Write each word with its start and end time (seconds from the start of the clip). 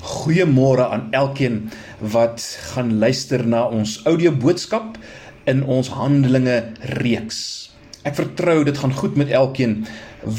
Goeiemôre 0.00 0.86
aan 0.88 1.08
elkeen 1.12 1.70
wat 2.00 2.40
gaan 2.72 2.98
luister 2.98 3.42
na 3.46 3.66
ons 3.68 3.98
audio 4.08 4.32
boodskap 4.32 4.96
in 5.44 5.60
ons 5.68 5.90
Handelinge 5.92 6.72
reeks. 7.02 7.68
Ek 8.08 8.16
vertrou 8.16 8.62
dit 8.64 8.78
gaan 8.80 8.94
goed 8.96 9.18
met 9.20 9.28
elkeen 9.28 9.82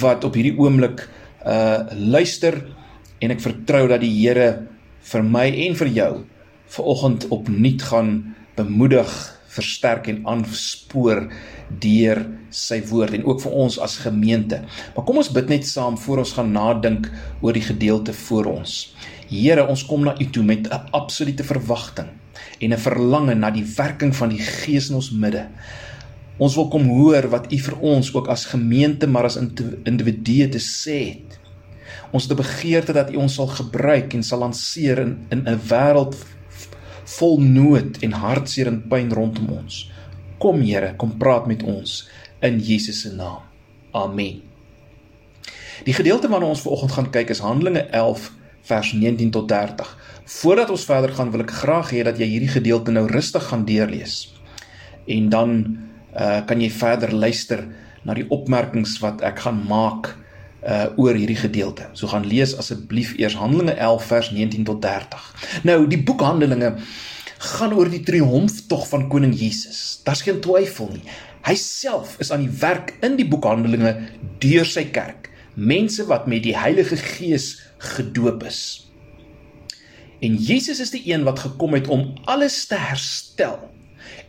wat 0.01 0.25
op 0.25 0.37
hierdie 0.37 0.57
oomblik 0.57 1.05
uh 1.45 1.85
luister 1.93 2.57
en 3.21 3.33
ek 3.33 3.41
vertrou 3.41 3.85
dat 3.89 4.01
die 4.01 4.09
Here 4.09 4.65
vir 5.11 5.25
my 5.25 5.45
en 5.67 5.77
vir 5.77 5.93
jou 5.93 6.11
vanoggend 6.71 7.29
opnuut 7.29 7.85
gaan 7.85 8.11
bemoedig, 8.57 9.09
versterk 9.51 10.07
en 10.07 10.21
aanspoor 10.25 11.27
deur 11.83 12.25
sy 12.49 12.81
woord 12.89 13.17
en 13.17 13.25
ook 13.27 13.41
vir 13.43 13.55
ons 13.63 13.77
as 13.83 13.99
gemeente. 14.01 14.61
Maar 14.95 15.05
kom 15.05 15.21
ons 15.21 15.31
bid 15.33 15.49
net 15.51 15.67
saam 15.67 15.97
voor 16.01 16.23
ons 16.23 16.33
gaan 16.37 16.53
nadink 16.55 17.09
oor 17.41 17.53
die 17.53 17.65
gedeelte 17.65 18.15
voor 18.25 18.55
ons. 18.57 18.93
Here, 19.31 19.63
ons 19.63 19.85
kom 19.87 20.03
na 20.03 20.11
U 20.19 20.25
toe 20.27 20.43
met 20.43 20.67
'n 20.67 20.91
absolute 20.91 21.43
verwagting 21.43 22.09
en 22.59 22.73
'n 22.73 22.77
verlange 22.77 23.35
na 23.35 23.49
die 23.49 23.63
werking 23.63 24.15
van 24.15 24.29
die 24.29 24.43
Gees 24.43 24.89
in 24.89 24.95
ons 24.95 25.11
midde. 25.11 25.47
Ons 26.37 26.55
wil 26.55 26.67
kom 26.67 26.87
hoor 26.87 27.29
wat 27.29 27.51
U 27.51 27.57
vir 27.57 27.77
ons 27.79 28.13
ook 28.13 28.27
as 28.27 28.45
gemeente 28.45 29.07
maar 29.07 29.23
as 29.23 29.39
individue 29.83 30.49
te 30.49 30.59
sê 30.59 30.99
het. 31.15 31.39
Ons 32.11 32.23
het 32.23 32.31
'n 32.31 32.41
begeerte 32.43 32.93
dat 32.93 33.11
U 33.11 33.15
ons 33.15 33.33
sal 33.33 33.47
gebruik 33.47 34.13
en 34.13 34.23
sal 34.23 34.39
lanseer 34.39 34.99
in 34.99 35.25
in 35.29 35.47
'n 35.47 35.59
wêreld 35.67 36.15
vol 37.05 37.39
nood 37.39 37.97
en 38.01 38.11
hartseer 38.11 38.67
en 38.67 38.87
pyn 38.87 39.13
rondom 39.13 39.49
ons. 39.49 39.91
Kom 40.37 40.61
Here, 40.61 40.93
kom 40.97 41.17
praat 41.17 41.47
met 41.47 41.63
ons 41.63 42.09
in 42.41 42.59
Jesus 42.59 43.01
se 43.01 43.13
naam. 43.13 43.41
Amen. 43.91 44.41
Die 45.83 45.93
gedeelte 45.93 46.27
waarna 46.27 46.45
ons 46.45 46.61
vanoggend 46.61 46.91
gaan 46.91 47.09
kyk 47.09 47.29
is 47.29 47.39
Handelinge 47.39 47.79
11 47.79 48.31
vers 48.67 48.91
19 48.93 49.31
tot 49.31 49.47
30. 49.49 49.97
Voordat 50.25 50.69
ons 50.69 50.85
verder 50.85 51.13
gaan, 51.17 51.31
wil 51.31 51.43
ek 51.45 51.53
graag 51.61 51.91
hê 51.95 52.03
dat 52.07 52.19
jy 52.21 52.27
hierdie 52.35 52.53
gedeelte 52.53 52.93
nou 52.93 53.07
rustig 53.09 53.43
gaan 53.49 53.65
deurlees. 53.65 54.33
En 55.09 55.29
dan 55.29 55.55
uh 56.11 56.41
kan 56.45 56.59
jy 56.61 56.69
verder 56.71 57.13
luister 57.15 57.63
na 58.03 58.13
die 58.17 58.27
opmerkings 58.29 58.97
wat 58.99 59.21
ek 59.23 59.45
gaan 59.45 59.61
maak 59.67 60.11
uh 60.61 60.91
oor 60.97 61.17
hierdie 61.17 61.39
gedeelte. 61.39 61.87
So 61.93 62.07
gaan 62.11 62.27
lees 62.27 62.53
asseblief 62.57 63.15
eers 63.17 63.37
Handelinge 63.39 63.77
11 63.79 64.05
vers 64.05 64.31
19 64.35 64.67
tot 64.67 64.81
30. 64.83 65.31
Nou, 65.63 65.87
die 65.87 66.01
boek 66.03 66.21
Handelinge 66.21 66.75
gaan 67.41 67.73
oor 67.73 67.89
die 67.89 68.03
triomftog 68.05 68.85
van 68.91 69.07
koning 69.09 69.33
Jesus. 69.33 70.01
Daar's 70.05 70.21
geen 70.21 70.41
twyfel 70.43 70.91
nie. 70.93 71.05
Hy 71.47 71.55
self 71.57 72.19
is 72.21 72.29
aan 72.31 72.43
die 72.45 72.59
werk 72.61 72.93
in 73.01 73.17
die 73.17 73.25
boek 73.25 73.47
Handelinge 73.49 73.95
deur 74.43 74.67
sy 74.69 74.85
kerk. 74.93 75.31
Mense 75.55 76.05
wat 76.07 76.29
met 76.29 76.45
die 76.45 76.53
Heilige 76.57 76.99
Gees 77.01 77.55
gedoop 77.81 78.45
is. 78.47 78.61
En 80.21 80.37
Jesus 80.37 80.79
is 80.79 80.93
die 80.93 81.01
een 81.09 81.25
wat 81.25 81.41
gekom 81.41 81.73
het 81.73 81.89
om 81.89 82.11
alles 82.29 82.65
te 82.69 82.77
herstel 82.77 83.57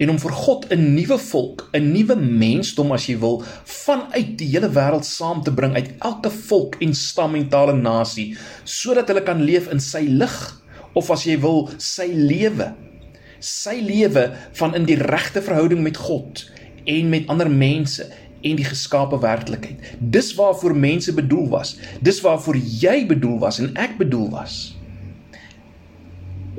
en 0.01 0.11
om 0.11 0.19
vir 0.19 0.33
God 0.33 0.67
'n 0.73 0.95
nuwe 0.95 1.19
volk, 1.19 1.69
'n 1.73 1.93
nuwe 1.93 2.17
mensdom 2.17 2.93
as 2.93 3.07
jy 3.07 3.19
wil, 3.19 3.43
vanuit 3.65 4.39
die 4.39 4.49
hele 4.49 4.69
wêreld 4.69 5.05
saam 5.05 5.43
te 5.43 5.53
bring 5.53 5.75
uit 5.75 5.91
elke 6.01 6.31
volk 6.31 6.77
en 6.81 6.95
stam 6.95 7.35
en 7.35 7.49
taal 7.49 7.71
en 7.71 7.83
nasie, 7.83 8.37
sodat 8.65 9.09
hulle 9.09 9.23
kan 9.23 9.43
leef 9.43 9.69
in 9.71 9.81
sy 9.81 10.01
lig 10.09 10.63
of 10.95 11.11
as 11.11 11.25
jy 11.25 11.39
wil, 11.41 11.71
sy 11.79 12.07
lewe. 12.07 12.75
Sy 13.39 13.81
lewe 13.81 14.37
van 14.53 14.75
in 14.75 14.85
die 14.85 14.97
regte 14.97 15.43
verhouding 15.43 15.83
met 15.83 15.97
God 15.97 16.51
en 16.85 17.09
met 17.09 17.29
ander 17.29 17.51
mense 17.51 18.11
en 18.43 18.59
die 18.59 18.67
geskape 18.67 19.19
werklikheid. 19.23 19.95
Dis 19.99 20.33
waarvoor 20.35 20.77
mense 20.77 21.15
bedoel 21.15 21.49
was. 21.49 21.77
Dis 22.01 22.21
waarvoor 22.21 22.57
jy 22.57 23.07
bedoel 23.07 23.39
was 23.43 23.61
en 23.63 23.73
ek 23.81 23.99
bedoel 23.99 24.31
was. 24.35 24.77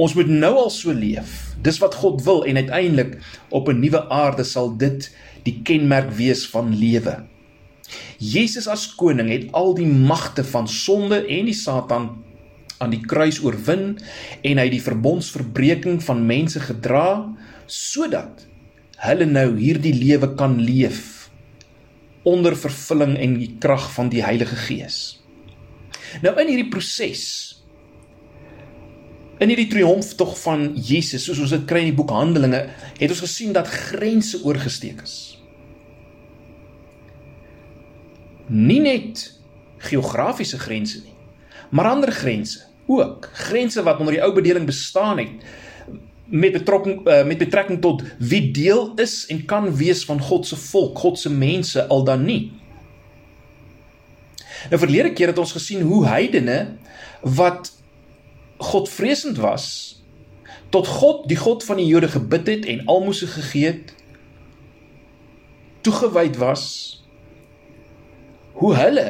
Ons 0.02 0.16
moet 0.17 0.30
nou 0.30 0.56
al 0.58 0.72
so 0.73 0.94
leef. 0.95 1.53
Dis 1.62 1.78
wat 1.84 1.95
God 2.02 2.23
wil 2.25 2.44
en 2.50 2.58
uiteindelik 2.58 3.20
op 3.50 3.70
'n 3.70 3.80
nuwe 3.80 4.09
aarde 4.09 4.44
sal 4.44 4.78
dit 4.78 5.12
die 5.44 5.59
kenmerk 5.64 6.12
wees 6.12 6.47
van 6.50 6.75
lewe. 6.75 7.24
Jesus 8.18 8.68
as 8.68 8.88
koning 8.96 9.29
het 9.29 9.52
al 9.52 9.74
die 9.74 9.88
magte 9.88 10.44
van 10.44 10.68
sonde 10.68 11.25
en 11.25 11.46
die 11.46 11.58
Satan 11.58 12.24
aan 12.78 12.90
die 12.90 13.03
kruis 13.06 13.40
oorwin 13.44 13.97
en 14.41 14.58
hy 14.58 14.69
die 14.69 14.81
verbondsverbreeking 14.81 16.02
van 16.03 16.25
mense 16.25 16.59
gedra 16.59 17.35
sodat 17.66 18.47
hulle 19.03 19.25
nou 19.25 19.50
hierdie 19.58 19.94
lewe 19.94 20.34
kan 20.40 20.58
leef 20.62 21.12
onder 22.23 22.56
vervulling 22.57 23.17
en 23.19 23.38
die 23.39 23.56
krag 23.59 23.89
van 23.94 24.09
die 24.09 24.23
Heilige 24.23 24.56
Gees. 24.56 25.00
Nou 26.23 26.34
in 26.39 26.51
hierdie 26.51 26.69
proses 26.72 27.53
in 29.41 29.50
hierdie 29.51 29.67
triomftog 29.72 30.35
van 30.39 30.69
Jesus, 30.78 31.25
soos 31.25 31.41
ons 31.44 31.53
dit 31.56 31.63
kry 31.67 31.81
in 31.84 31.89
die 31.89 31.97
boek 31.97 32.13
Handelinge, 32.13 32.61
het 33.00 33.11
ons 33.11 33.23
gesien 33.25 33.51
dat 33.56 33.67
grense 33.67 34.39
oorgesteek 34.45 35.01
is. 35.03 35.16
Nie 38.47 38.79
net 38.84 39.25
geografiese 39.84 40.59
grense 40.61 41.01
nie, 41.03 41.16
maar 41.75 41.90
ander 41.91 42.13
grense 42.13 42.61
ook, 42.91 43.29
grense 43.50 43.84
wat 43.84 44.00
onder 44.03 44.17
die 44.17 44.23
ou 44.23 44.31
bedeling 44.35 44.67
bestaan 44.67 45.19
het 45.19 45.45
met 46.34 46.52
betrekking 46.52 47.08
uh, 47.08 47.22
met 47.26 47.38
betrekking 47.38 47.82
tot 47.82 48.02
wie 48.18 48.52
deel 48.52 48.92
is 48.98 49.26
en 49.30 49.46
kan 49.46 49.70
wees 49.78 50.02
van 50.06 50.22
God 50.22 50.48
se 50.48 50.58
volk, 50.58 50.98
God 50.98 51.20
se 51.20 51.30
mense 51.30 51.88
al 51.88 52.04
dan 52.04 52.26
nie. 52.26 52.52
Nou 54.70 54.80
verlede 54.82 55.14
keer 55.14 55.30
het 55.30 55.38
ons 55.38 55.54
gesien 55.54 55.82
hoe 55.86 56.06
heidene 56.08 56.78
wat 57.22 57.70
Godvreesend 58.58 59.38
was 59.38 59.66
tot 60.74 60.88
God, 60.88 61.28
die 61.30 61.38
God 61.38 61.64
van 61.68 61.78
die 61.78 61.86
Jode 61.86 62.10
gebid 62.10 62.48
het 62.50 62.66
en 62.66 62.86
almoses 62.90 63.36
gegee 63.36 63.66
het, 63.70 63.94
toegewyd 65.86 66.40
was 66.42 66.64
hoe 68.58 68.74
hulle 68.80 69.08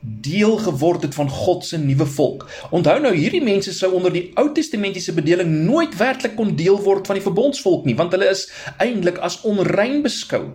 deel 0.00 0.56
geword 0.56 1.02
het 1.02 1.14
van 1.14 1.28
God 1.28 1.64
se 1.64 1.78
nuwe 1.78 2.06
volk. 2.06 2.46
Onthou 2.72 2.96
nou 3.00 3.12
hierdie 3.14 3.42
mense 3.44 3.72
sou 3.76 3.92
onder 3.98 4.12
die 4.12 4.30
Ou 4.40 4.48
Testamentiese 4.56 5.12
bedeling 5.16 5.50
nooit 5.66 5.96
werklik 6.00 6.38
kon 6.38 6.54
deel 6.56 6.80
word 6.80 7.06
van 7.06 7.18
die 7.18 7.24
verbondsvolk 7.24 7.84
nie, 7.84 7.96
want 7.98 8.16
hulle 8.16 8.30
is 8.32 8.46
eintlik 8.80 9.20
as 9.20 9.40
onrein 9.44 10.00
beskou. 10.02 10.46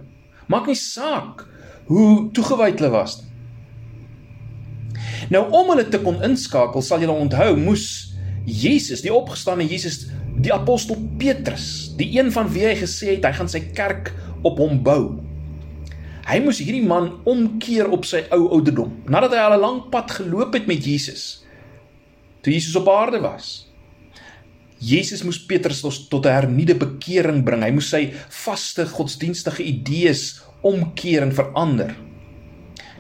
Maak 0.50 0.70
nie 0.70 0.78
saak 0.80 1.46
hoe 1.90 2.32
toegewyd 2.34 2.82
hulle 2.82 2.94
was 2.96 3.20
nie. 3.22 3.32
Nou 5.30 5.46
om 5.58 5.72
hulle 5.74 5.88
te 5.90 6.00
kon 6.02 6.22
inskakel, 6.26 6.84
sal 6.86 7.02
julle 7.04 7.16
onthou, 7.18 7.56
moes 7.58 7.86
Jesus, 8.46 9.02
die 9.02 9.14
opgestane 9.14 9.66
Jesus, 9.66 10.06
die 10.42 10.54
apostel 10.54 11.00
Petrus, 11.20 11.96
die 11.98 12.12
een 12.18 12.32
van 12.34 12.50
wie 12.54 12.66
hy 12.68 12.76
gesê 12.78 13.16
het 13.16 13.26
hy 13.26 13.34
gaan 13.40 13.50
sy 13.50 13.64
kerk 13.78 14.12
op 14.46 14.60
hom 14.62 14.82
bou, 14.86 15.16
Hy 16.26 16.40
moes 16.42 16.58
hierdie 16.58 16.86
man 16.86 17.20
omkeer 17.30 17.92
op 17.94 18.06
sy 18.10 18.24
ou 18.34 18.48
ouderdom, 18.58 18.96
nadat 19.06 19.36
hy 19.36 19.42
al 19.44 19.58
'n 19.58 19.62
lang 19.62 19.80
pad 19.94 20.10
geloop 20.12 20.54
het 20.58 20.66
met 20.66 20.82
Jesus. 20.86 21.46
Toe 22.42 22.54
Jesus 22.54 22.76
op 22.76 22.90
aarde 22.90 23.22
was. 23.22 23.68
Jesus 24.80 25.24
moes 25.24 25.46
Petrus 25.46 25.82
tot 25.82 26.26
'n 26.26 26.30
hernieude 26.30 26.76
bekering 26.76 27.44
bring. 27.44 27.64
Hy 27.64 27.72
moes 27.72 27.90
sy 27.90 28.14
vaste 28.30 28.86
godsdienstige 28.86 29.64
idees 29.64 30.42
omkeer 30.62 31.22
en 31.22 31.32
verander. 31.32 31.96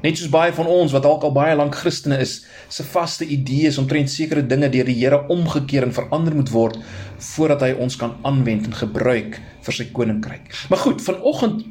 Net 0.03 0.17
soos 0.17 0.29
baie 0.29 0.53
van 0.53 0.67
ons 0.67 0.91
wat 0.91 1.03
dalk 1.03 1.23
al 1.23 1.31
baie 1.31 1.55
lank 1.55 1.75
Christene 1.75 2.19
is, 2.21 2.45
se 2.69 2.83
vaste 2.83 3.25
idees 3.25 3.77
omtrent 3.77 4.09
sekere 4.09 4.47
dinge 4.47 4.69
deur 4.69 4.85
die 4.85 4.93
Here 4.93 5.27
omgekeer 5.27 5.83
en 5.83 5.93
verander 5.93 6.35
moet 6.35 6.51
word 6.53 6.77
voordat 7.17 7.61
hy 7.61 7.71
ons 7.71 7.95
kan 7.95 8.15
aanwend 8.21 8.65
en 8.65 8.73
gebruik 8.73 9.41
vir 9.61 9.73
sy 9.73 9.85
koninkryk. 9.91 10.51
Maar 10.69 10.79
goed, 10.79 11.01
vanoggend 11.01 11.65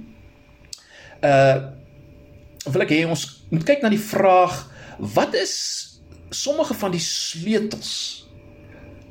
uh 1.24 1.56
wil 2.64 2.80
ek 2.80 2.94
hê 2.94 3.02
ons 3.04 3.24
moet 3.52 3.64
kyk 3.68 3.82
na 3.84 3.90
die 3.92 4.00
vraag 4.00 4.54
wat 5.14 5.34
is 5.36 5.52
sommige 6.32 6.72
van 6.80 6.94
die 6.94 7.02
sleutels 7.02 7.90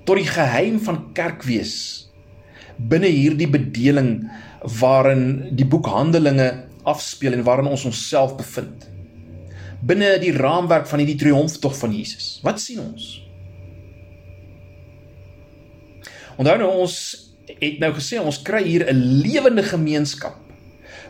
tot 0.08 0.18
die 0.18 0.26
geheim 0.26 0.80
van 0.82 1.04
kerkwees 1.14 1.76
binne 2.78 3.12
hierdie 3.14 3.50
bedeling 3.50 4.16
waarin 4.80 5.56
die 5.56 5.68
boek 5.68 5.88
Handelinge 5.92 6.50
afspeel 6.90 7.38
en 7.38 7.44
waarin 7.44 7.70
ons 7.72 7.86
onsself 7.86 8.36
bevind? 8.40 8.88
Binne 9.84 10.16
die 10.24 10.34
raamwerk 10.36 10.88
van 10.88 11.04
hierdie 11.04 11.20
triomftog 11.20 11.76
van 11.78 11.94
Jesus. 11.96 12.38
Wat 12.44 12.62
sien 12.62 12.82
ons? 12.84 13.10
Onthou 16.40 16.58
nou 16.60 16.72
ons 16.86 16.96
het 17.60 17.82
nou 17.84 17.92
gesê 17.94 18.22
ons 18.24 18.42
kry 18.42 18.64
hier 18.64 18.88
'n 18.88 19.22
lewende 19.22 19.64
gemeenskap 19.64 20.40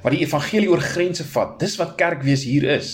wat 0.04 0.14
die 0.14 0.24
evangelie 0.26 0.70
oor 0.72 0.84
grense 0.84 1.26
vat. 1.32 1.58
Dis 1.62 1.78
wat 1.80 1.96
kerkwees 2.00 2.46
hier 2.48 2.68
is. 2.76 2.94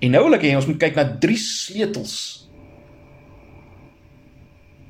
En 0.00 0.12
nou 0.14 0.26
wil 0.26 0.38
ek 0.38 0.46
hê 0.46 0.54
ons 0.56 0.68
moet 0.68 0.80
kyk 0.80 0.98
na 0.98 1.06
drie 1.20 1.38
sleutels 1.40 2.16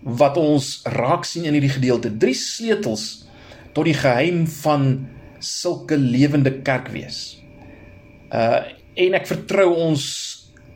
wat 0.07 0.39
ons 0.39 0.85
raak 0.95 1.27
sien 1.27 1.47
in 1.49 1.57
hierdie 1.57 1.75
gedeelte. 1.75 2.13
Drie 2.15 2.37
sleutels 2.39 3.27
tot 3.75 3.89
die 3.89 3.97
geheim 3.97 4.45
van 4.63 5.07
sulke 5.43 5.99
lewende 6.01 6.59
kerkwees. 6.67 7.39
Uh 8.31 8.73
en 8.97 9.13
ek 9.13 9.27
vertrou 9.29 9.67
ons 9.77 10.03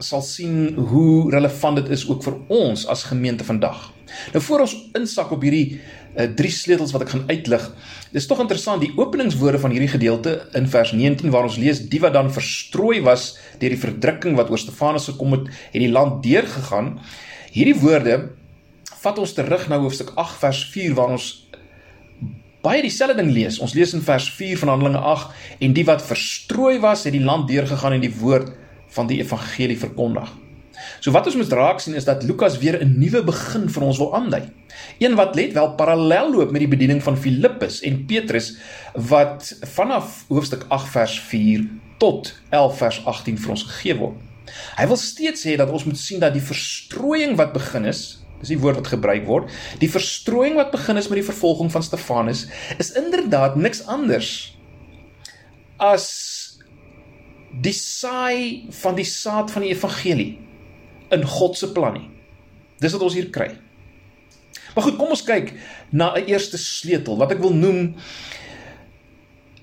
sal 0.05 0.21
sien 0.21 0.75
hoe 0.77 1.31
relevant 1.33 1.79
dit 1.81 1.87
is 1.97 2.03
ook 2.05 2.21
vir 2.27 2.35
ons 2.53 2.83
as 2.93 3.07
gemeente 3.09 3.47
vandag. 3.49 3.87
Nou 4.35 4.43
voor 4.45 4.67
ons 4.67 4.75
insak 4.99 5.33
op 5.33 5.47
hierdie 5.47 5.81
uh, 6.17 6.27
drie 6.37 6.51
sleutels 6.53 6.93
wat 6.95 7.05
ek 7.07 7.13
gaan 7.15 7.27
uitlig, 7.31 7.67
dis 8.15 8.27
tog 8.27 8.43
interessant 8.43 8.83
die 8.83 8.93
openingswoorde 8.99 9.61
van 9.63 9.75
hierdie 9.75 9.93
gedeelte 9.93 10.37
in 10.59 10.67
vers 10.71 10.93
19 10.97 11.31
waar 11.35 11.49
ons 11.49 11.59
lees 11.61 11.85
die 11.93 12.01
wat 12.03 12.17
dan 12.17 12.33
verstrooi 12.35 13.01
was 13.07 13.37
deur 13.61 13.75
die 13.75 13.81
verdrukking 13.81 14.39
wat 14.39 14.51
oor 14.51 14.61
Stefanus 14.61 15.11
gekom 15.13 15.39
het, 15.39 15.51
het 15.71 15.83
die 15.83 15.93
land 15.93 16.23
deurgegaan. 16.27 16.97
Hierdie 17.55 17.79
woorde 17.83 18.19
vat 19.01 19.19
ons 19.19 19.33
terug 19.37 19.69
na 19.71 19.79
hoofstuk 19.81 20.13
8 20.19 20.41
vers 20.43 20.65
4 20.75 20.97
waar 20.99 21.15
ons 21.17 21.31
baie 22.65 22.83
dieselfde 22.85 23.17
ding 23.23 23.31
lees. 23.33 23.59
Ons 23.63 23.75
lees 23.77 23.95
in 23.97 24.05
vers 24.05 24.27
4 24.37 24.59
van 24.61 24.75
Handelinge 24.75 25.01
8 25.01 25.63
en 25.65 25.77
die 25.77 25.87
wat 25.89 26.05
verstrooi 26.05 26.79
was, 26.83 27.07
het 27.09 27.17
die 27.17 27.25
land 27.25 27.49
deurgegaan 27.49 27.97
en 27.97 28.05
die 28.05 28.13
woord 28.21 28.53
van 28.93 29.09
die 29.09 29.21
evangelie 29.23 29.79
verkondig. 29.81 30.29
So 31.01 31.13
wat 31.17 31.27
ons 31.31 31.37
moet 31.41 31.53
raak 31.57 31.81
sien 31.81 31.97
is 31.97 32.05
dat 32.05 32.23
Lukas 32.29 32.59
weer 32.61 32.77
'n 32.77 32.99
nuwe 33.01 33.23
begin 33.25 33.69
vir 33.69 33.83
ons 33.83 33.99
wil 33.99 34.15
aandui. 34.15 34.43
Een 34.99 35.15
wat 35.17 35.35
let 35.35 35.53
wel 35.53 35.75
parallel 35.75 36.33
loop 36.33 36.51
met 36.51 36.61
die 36.61 36.69
bediening 36.69 37.03
van 37.03 37.17
Filippus 37.17 37.81
en 37.81 38.05
Petrus 38.07 38.57
wat 38.95 39.57
vanaf 39.63 40.25
hoofstuk 40.29 40.65
8 40.69 40.89
vers 40.89 41.21
4 41.21 41.69
tot 41.99 42.35
11 42.51 42.77
vers 42.77 43.05
18 43.05 43.39
vir 43.39 43.51
ons 43.51 43.63
gegee 43.63 43.97
word. 43.97 44.17
Hy 44.77 44.87
wil 44.87 44.97
steeds 44.97 45.47
sê 45.47 45.57
dat 45.57 45.71
ons 45.71 45.85
moet 45.85 45.99
sien 45.99 46.21
dat 46.21 46.33
die 46.33 46.43
verstrooiing 46.43 47.37
wat 47.37 47.53
begin 47.53 47.85
is, 47.85 48.21
dis 48.41 48.49
die 48.49 48.59
woord 48.59 48.77
wat 48.77 48.93
gebruik 48.93 49.27
word, 49.27 49.51
die 49.79 49.91
verstrooiing 49.91 50.57
wat 50.57 50.71
begin 50.71 50.97
is 50.97 51.09
met 51.09 51.21
die 51.21 51.31
vervolging 51.33 51.71
van 51.73 51.83
Stefanus 51.83 52.47
is 52.79 52.93
inderdaad 52.93 53.57
niks 53.57 53.87
anders 53.87 54.57
as 55.77 56.07
die 57.51 57.73
saai 57.73 58.69
van 58.71 58.95
die 58.95 59.05
saad 59.05 59.51
van 59.51 59.63
die 59.63 59.73
evangelie 59.73 60.39
in 61.11 61.25
God 61.27 61.59
se 61.59 61.73
plan 61.73 61.97
nie. 61.99 62.09
Dis 62.81 62.93
wat 62.97 63.03
ons 63.03 63.15
hier 63.15 63.31
kry. 63.31 63.51
Maar 64.75 64.87
goed, 64.87 64.97
kom 64.97 65.13
ons 65.13 65.25
kyk 65.27 65.53
na 65.91 66.15
'n 66.15 66.27
eerste 66.31 66.59
sleutel 66.59 67.17
wat 67.17 67.33
ek 67.33 67.43
wil 67.43 67.55
noem 67.55 67.95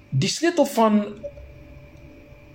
die 0.09 0.29
sleutel 0.29 0.65
van 0.65 1.03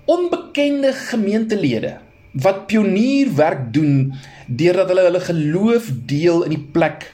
onbekende 0.04 0.92
gemeentelede 0.92 1.98
wat 2.32 2.66
pionierwerk 2.66 3.72
doen 3.72 4.14
deurdat 4.46 4.88
hulle 4.88 5.04
hulle 5.08 5.20
geloof 5.20 5.90
deel 6.08 6.44
in 6.44 6.54
die 6.56 6.66
plek 6.72 7.12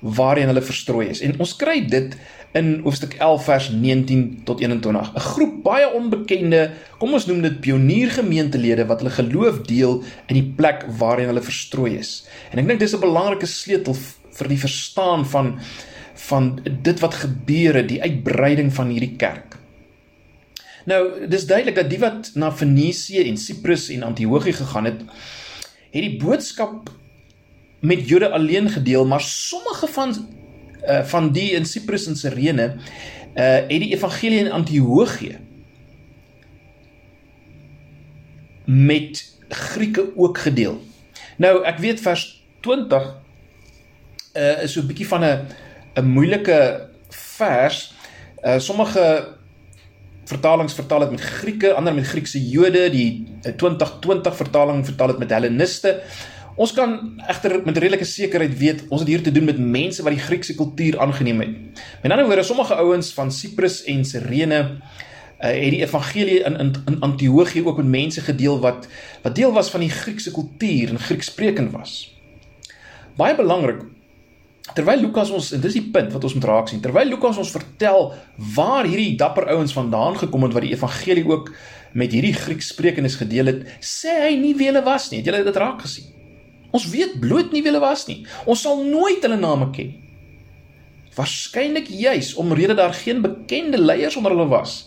waarheen 0.00 0.48
hulle 0.48 0.62
verstrooi 0.62 1.08
is. 1.08 1.20
En 1.20 1.38
ons 1.38 1.56
kry 1.56 1.80
dit 1.84 2.14
in 2.52 2.80
hoofstuk 2.82 3.14
11 3.14 3.44
vers 3.44 3.68
19 3.70 4.40
tot 4.44 4.60
21. 4.60 5.12
'n 5.14 5.20
Groep 5.20 5.62
baie 5.62 5.92
onbekende, 5.94 6.70
kom 6.98 7.12
ons 7.12 7.26
noem 7.26 7.42
dit 7.42 7.60
pioniergemeentelede 7.60 8.86
wat 8.86 9.02
hulle 9.02 9.14
geloof 9.14 9.60
deel 9.66 10.02
in 10.26 10.34
die 10.34 10.52
plek 10.56 10.84
waarheen 10.98 11.30
hulle 11.30 11.42
verstrooi 11.42 11.98
is. 11.98 12.26
En 12.50 12.58
ek 12.58 12.66
dink 12.66 12.80
dis 12.80 12.94
'n 12.94 13.00
belangrike 13.00 13.46
sleutel 13.46 13.94
vir 14.30 14.48
die 14.48 14.58
verstaan 14.58 15.26
van 15.26 15.58
van 16.20 16.60
dit 16.82 17.00
wat 17.00 17.14
gebeur 17.14 17.74
het, 17.74 17.88
die 17.88 18.02
uitbreiding 18.02 18.74
van 18.74 18.88
hierdie 18.92 19.16
kerk. 19.16 19.56
Nou, 20.84 21.26
dis 21.28 21.46
duidelik 21.46 21.74
dat 21.74 21.90
die 21.90 21.98
wat 21.98 22.30
na 22.34 22.50
Fenisië 22.52 23.24
en 23.28 23.36
Siprus 23.36 23.88
en 23.88 24.02
Antiochië 24.02 24.52
gegaan 24.52 24.84
het, 24.84 25.00
het 25.90 26.02
die 26.02 26.18
boodskap 26.20 26.90
met 27.80 28.08
Jode 28.08 28.30
alleen 28.30 28.68
gedeel, 28.68 29.06
maar 29.06 29.20
sommige 29.20 29.86
van 29.86 30.14
uh, 30.88 31.02
van 31.04 31.32
die 31.32 31.50
in 31.58 31.64
Siprus 31.64 32.06
en 32.06 32.16
Sirene 32.16 32.74
uh 33.38 33.60
het 33.68 33.68
die 33.68 33.92
evangelie 33.94 34.38
in 34.42 34.50
Antiochië 34.50 35.38
met 38.64 39.22
Grieke 39.48 40.12
ook 40.16 40.38
gedeel. 40.38 40.80
Nou 41.36 41.64
ek 41.66 41.78
weet 41.78 42.00
vers 42.00 42.42
20 42.60 43.06
uh 44.36 44.62
is 44.62 44.72
so 44.72 44.80
'n 44.80 44.86
bietjie 44.86 45.08
van 45.08 45.24
'n 45.24 45.46
'n 45.94 46.06
moeilike 46.06 46.88
vers. 47.08 47.94
Uh 48.44 48.58
sommige 48.58 49.36
vertalings 50.24 50.74
vertaal 50.74 51.00
dit 51.04 51.10
met 51.10 51.20
Grieke, 51.20 51.72
ander 51.74 51.94
met 51.94 52.06
Griekse 52.06 52.48
Jode, 52.48 52.90
die 52.90 53.26
2020 53.42 54.36
vertaling 54.36 54.84
vertaal 54.84 55.06
dit 55.14 55.18
met 55.18 55.30
Helleniste. 55.30 56.02
Ons 56.60 56.74
kan 56.76 56.90
egter 57.24 57.54
met 57.64 57.78
redelike 57.80 58.04
sekerheid 58.04 58.52
weet 58.60 58.82
ons 58.92 59.00
het 59.00 59.08
hier 59.08 59.22
te 59.24 59.32
doen 59.32 59.46
met 59.48 59.60
mense 59.60 60.02
wat 60.04 60.12
die 60.12 60.20
Griekse 60.20 60.54
kultuur 60.58 60.98
aangeneem 61.00 61.40
het. 61.40 61.84
Met 62.02 62.12
ander 62.12 62.26
woorde, 62.28 62.44
sommige 62.44 62.76
ouens 62.76 63.14
van 63.16 63.32
Siprus 63.32 63.78
en 63.88 64.04
Sirene 64.04 64.58
uh, 64.60 64.74
het 65.40 65.72
die 65.72 65.80
evangelie 65.80 66.42
in 66.44 66.58
in, 66.60 66.74
in 66.90 66.98
Antiochië 67.06 67.64
ook 67.64 67.80
met 67.80 67.88
mense 67.94 68.20
gedeel 68.26 68.60
wat 68.60 68.90
wat 69.22 69.38
deel 69.38 69.56
was 69.56 69.72
van 69.72 69.86
die 69.86 69.90
Griekse 69.94 70.34
kultuur 70.36 70.92
en 70.92 71.00
Griekssprekend 71.00 71.72
was. 71.72 71.96
Baie 73.16 73.36
belangrik 73.40 73.80
Terwyl 74.74 75.00
Lukas 75.00 75.32
ons 75.34 75.50
en 75.56 75.64
dis 75.64 75.80
die 75.80 75.86
punt 75.96 76.12
wat 76.12 76.28
ons 76.28 76.36
moet 76.36 76.44
raak 76.46 76.68
sien. 76.68 76.84
Terwyl 76.84 77.08
Lukas 77.08 77.40
ons 77.40 77.56
vertel 77.56 78.12
waar 78.54 78.84
hierdie 78.84 79.16
dapper 79.18 79.48
ouens 79.56 79.72
vandaan 79.74 80.20
gekom 80.20 80.44
het 80.46 80.54
wat 80.54 80.68
die 80.68 80.76
evangelie 80.76 81.24
ook 81.26 81.50
met 81.96 82.12
hierdie 82.12 82.36
Griekssprekendes 82.36 83.16
gedeel 83.18 83.50
het, 83.50 83.68
sê 83.80 84.12
hy 84.28 84.36
nie 84.38 84.54
wie 84.54 84.68
hulle 84.68 84.84
was 84.86 85.08
nie. 85.10 85.24
Het 85.24 85.32
julle 85.32 85.46
dit 85.48 85.64
raak 85.64 85.82
gesien? 85.88 86.19
Ons 86.70 86.88
weet 86.90 87.18
bloot 87.20 87.52
nie 87.52 87.62
wie 87.62 87.70
hulle 87.72 87.82
was 87.82 88.06
nie. 88.06 88.24
Ons 88.46 88.62
sal 88.66 88.84
nooit 88.84 89.22
hulle 89.24 89.38
name 89.40 89.70
ken. 89.74 89.94
Waarskynlik 91.16 91.88
juis 91.90 92.34
omrede 92.38 92.74
daar 92.78 92.94
geen 92.94 93.22
bekende 93.22 93.78
leiers 93.78 94.16
onder 94.16 94.32
hulle 94.36 94.48
was 94.48 94.84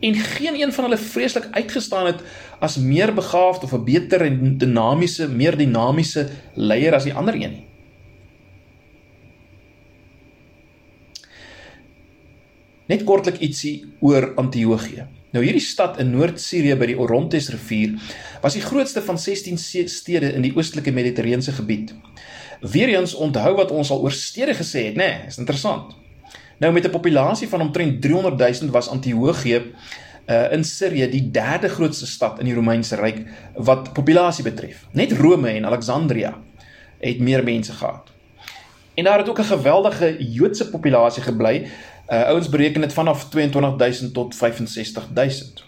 en 0.00 0.14
geen 0.14 0.56
een 0.60 0.72
van 0.72 0.84
hulle 0.84 0.96
vreeslik 0.96 1.48
uitgestaan 1.50 2.06
het 2.06 2.22
as 2.58 2.76
meer 2.76 3.14
begaafd 3.14 3.64
of 3.64 3.72
'n 3.72 3.84
beter 3.84 4.22
en 4.22 4.58
dinamiese, 4.58 5.28
meer 5.28 5.56
dinamiese 5.56 6.28
leier 6.54 6.94
as 6.94 7.04
die 7.04 7.14
ander 7.14 7.34
een 7.34 7.50
nie. 7.50 7.66
Net 12.86 13.04
kortlik 13.04 13.38
ietsie 13.38 13.84
oor 14.00 14.32
Antiochië. 14.34 15.06
Nou 15.30 15.44
hierdie 15.44 15.62
stad 15.62 16.00
in 16.02 16.10
Noord-Sirië 16.10 16.74
by 16.74 16.88
die 16.90 16.98
Orontes 16.98 17.52
rivier 17.54 17.94
was 18.42 18.56
die 18.56 18.64
grootste 18.64 19.02
van 19.06 19.18
16 19.18 19.58
stede 19.88 20.32
in 20.34 20.42
die 20.42 20.52
oostelike 20.56 20.90
Mediterrane 20.90 21.54
gebied. 21.54 21.94
Weereens 22.60 23.14
onthou 23.14 23.54
wat 23.60 23.70
ons 23.70 23.92
al 23.94 24.02
oor 24.02 24.14
stede 24.14 24.56
gesê 24.58 24.88
het, 24.88 24.98
nê? 24.98 25.06
Nee, 25.06 25.30
is 25.30 25.38
interessant. 25.38 25.94
Nou 26.58 26.72
met 26.72 26.84
'n 26.84 26.90
populasie 26.90 27.48
van 27.48 27.60
omtrent 27.60 28.02
300 28.02 28.60
000 28.60 28.72
was 28.72 28.88
Antiochië 28.88 29.62
uh, 30.26 30.52
in 30.52 30.64
Sirië 30.64 31.08
die 31.10 31.30
derde 31.30 31.68
grootste 31.68 32.06
stad 32.06 32.38
in 32.38 32.44
die 32.44 32.54
Romeinse 32.54 32.96
ryk 32.96 33.26
wat 33.54 33.92
populasie 33.92 34.44
betref. 34.44 34.86
Net 34.92 35.12
Rome 35.12 35.48
en 35.48 35.66
Alexandria 35.66 36.36
het 36.98 37.20
meer 37.20 37.44
mense 37.44 37.72
gehad. 37.72 38.10
En 38.94 39.04
daar 39.04 39.18
het 39.18 39.28
ook 39.28 39.38
'n 39.38 39.52
geweldige 39.56 40.16
Joodse 40.18 40.70
populasie 40.70 41.22
gebly 41.22 41.70
Uh 42.10 42.26
ouens 42.26 42.48
bereken 42.48 42.80
dit 42.80 42.92
vanaf 42.92 43.28
22000 43.28 44.14
tot 44.14 44.34
65000. 44.34 45.64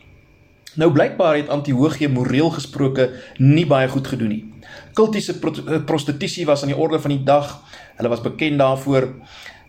Nou 0.75 0.93
blykbaar 0.93 1.37
het 1.37 1.49
Antiochië 1.49 2.09
moreel 2.09 2.51
gesproke 2.51 3.11
nie 3.37 3.67
baie 3.67 3.89
goed 3.89 4.09
gedoen 4.09 4.29
nie. 4.29 4.45
Kultiese 4.93 5.35
eh, 5.39 5.85
prostitusie 5.85 6.47
was 6.47 6.63
aan 6.63 6.73
die 6.73 6.77
orde 6.77 7.01
van 7.01 7.11
die 7.15 7.23
dag. 7.23 7.61
Hulle 7.97 8.09
was 8.09 8.25
bekend 8.25 8.59
daarvoor. 8.59 9.09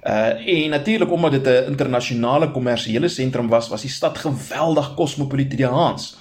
Uh 0.03 0.48
en 0.56 0.70
natuurlik 0.70 1.12
omdat 1.12 1.32
dit 1.32 1.48
'n 1.48 1.70
internasionale 1.70 2.51
kommersiële 2.51 3.08
sentrum 3.08 3.48
was, 3.48 3.70
was 3.70 3.82
die 3.82 3.89
stad 3.89 4.18
geweldig 4.18 4.94
kosmopolitiaans. 4.94 6.18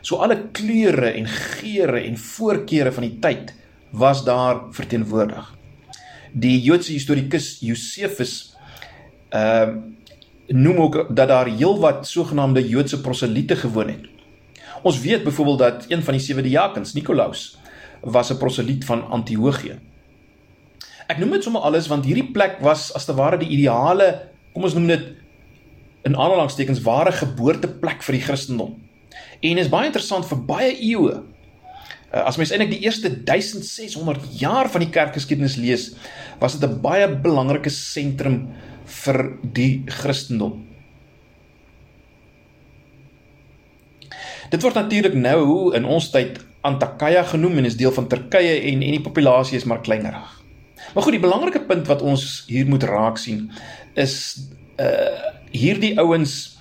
So 0.00 0.16
alle 0.16 0.48
kleure 0.52 1.10
en 1.10 1.26
geure 1.26 2.00
en 2.00 2.18
voorkeure 2.18 2.92
van 2.92 3.02
die 3.02 3.18
tyd 3.18 3.54
was 3.90 4.24
daar 4.24 4.60
verteenwoordig. 4.70 5.54
Die 6.32 6.62
Joodse 6.62 6.92
historikus 6.92 7.56
Josephus 7.60 8.56
ehm 9.28 9.68
uh, 9.68 9.95
noem 10.46 10.76
ook 10.76 11.16
dat 11.16 11.28
daar 11.28 11.46
heelwat 11.46 12.06
sogenaamde 12.06 12.68
Joodse 12.68 13.00
proseliete 13.00 13.56
gewoon 13.56 13.88
het. 13.88 14.06
Ons 14.82 15.00
weet 15.00 15.24
byvoorbeeld 15.24 15.58
dat 15.58 15.84
een 15.88 16.02
van 16.02 16.14
die 16.14 16.22
sewe 16.22 16.42
diakens, 16.42 16.92
Nikolaus, 16.92 17.58
was 18.00 18.30
'n 18.32 18.36
proseliet 18.36 18.84
van 18.84 19.08
Antiochië. 19.08 19.78
Ek 21.06 21.18
noem 21.18 21.30
dit 21.30 21.42
sommer 21.42 21.62
alles 21.62 21.86
want 21.86 22.04
hierdie 22.04 22.30
plek 22.32 22.58
was 22.60 22.92
as 22.94 23.04
te 23.04 23.14
ware 23.14 23.38
die 23.38 23.48
ideale, 23.48 24.28
kom 24.52 24.62
ons 24.62 24.74
noem 24.74 24.86
dit 24.86 25.14
in 26.02 26.16
aanhalingstekens 26.16 26.82
ware 26.82 27.12
geboorteplek 27.12 28.02
vir 28.02 28.12
die 28.12 28.22
Christendom. 28.22 28.74
En 29.40 29.58
is 29.58 29.68
baie 29.68 29.86
interessant 29.86 30.26
vir 30.26 30.44
baie 30.48 30.72
eeue. 30.78 31.22
Uh, 32.16 32.22
as 32.24 32.38
mens 32.40 32.52
eintlik 32.54 32.70
die 32.72 32.84
eerste 32.86 33.10
1600 33.12 34.22
jaar 34.40 34.70
van 34.72 34.80
die 34.80 34.92
kerkgeskiedenis 34.92 35.58
lees, 35.60 35.90
was 36.40 36.56
dit 36.56 36.64
'n 36.64 36.80
baie 36.80 37.08
belangrike 37.08 37.70
sentrum 37.70 38.48
vir 38.84 39.36
die 39.42 39.82
Christendom. 39.86 40.64
Dit 44.50 44.62
word 44.62 44.74
natuurlik 44.74 45.14
nou 45.14 45.74
in 45.74 45.84
ons 45.84 46.10
tyd 46.10 46.40
Antakya 46.62 47.22
genoem 47.22 47.58
en 47.58 47.64
is 47.64 47.76
deel 47.76 47.92
van 47.92 48.08
Turkye 48.08 48.60
en 48.60 48.82
en 48.82 48.90
die 48.96 49.02
populasie 49.02 49.56
is 49.56 49.64
maar 49.64 49.82
kleinerig. 49.82 50.42
Maar 50.94 51.02
goed, 51.02 51.12
die 51.12 51.20
belangrike 51.20 51.60
punt 51.60 51.86
wat 51.86 52.02
ons 52.02 52.44
hier 52.46 52.66
moet 52.66 52.82
raak 52.82 53.18
sien 53.18 53.50
is 53.94 54.38
uh 54.80 55.34
hierdie 55.56 55.98
ouens 55.98 56.55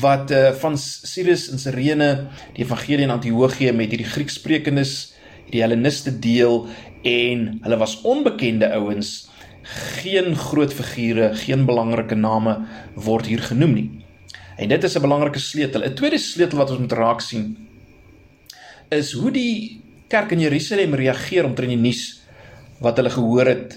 wat 0.00 0.32
uh 0.34 0.50
van 0.60 0.76
Sirius 0.78 1.48
en 1.52 1.60
Sirene 1.62 2.10
die 2.56 2.64
evangelie 2.64 3.06
in 3.06 3.14
Antiochië 3.14 3.72
met 3.72 3.92
hierdie 3.94 4.08
Griekssprekendes 4.08 4.94
die 5.52 5.62
Helleniste 5.62 6.12
deel 6.12 6.66
en 7.08 7.46
hulle 7.62 7.78
was 7.80 8.00
onbekende 8.04 8.68
ouens. 8.76 9.30
Geen 10.00 10.36
groot 10.36 10.72
figure, 10.72 11.32
geen 11.34 11.64
belangrike 11.68 12.16
name 12.16 12.58
word 12.94 13.26
hier 13.26 13.40
genoem 13.44 13.74
nie. 13.74 13.88
En 14.58 14.68
dit 14.68 14.84
is 14.84 14.96
'n 14.96 15.00
belangrike 15.00 15.38
sleutel. 15.38 15.84
'n 15.84 15.94
Tweede 15.94 16.18
sleutel 16.18 16.58
wat 16.58 16.70
ons 16.70 16.80
moet 16.80 16.92
raak 16.92 17.20
sien 17.20 17.68
is 18.88 19.12
hoe 19.12 19.30
die 19.32 19.80
kerk 20.08 20.32
in 20.32 20.40
Jerusalem 20.40 20.96
reageer 20.96 21.44
omtrent 21.44 21.74
die 21.74 21.80
nuus 21.80 22.22
wat 22.84 22.96
hulle 23.00 23.12
gehoor 23.12 23.50
het 23.50 23.76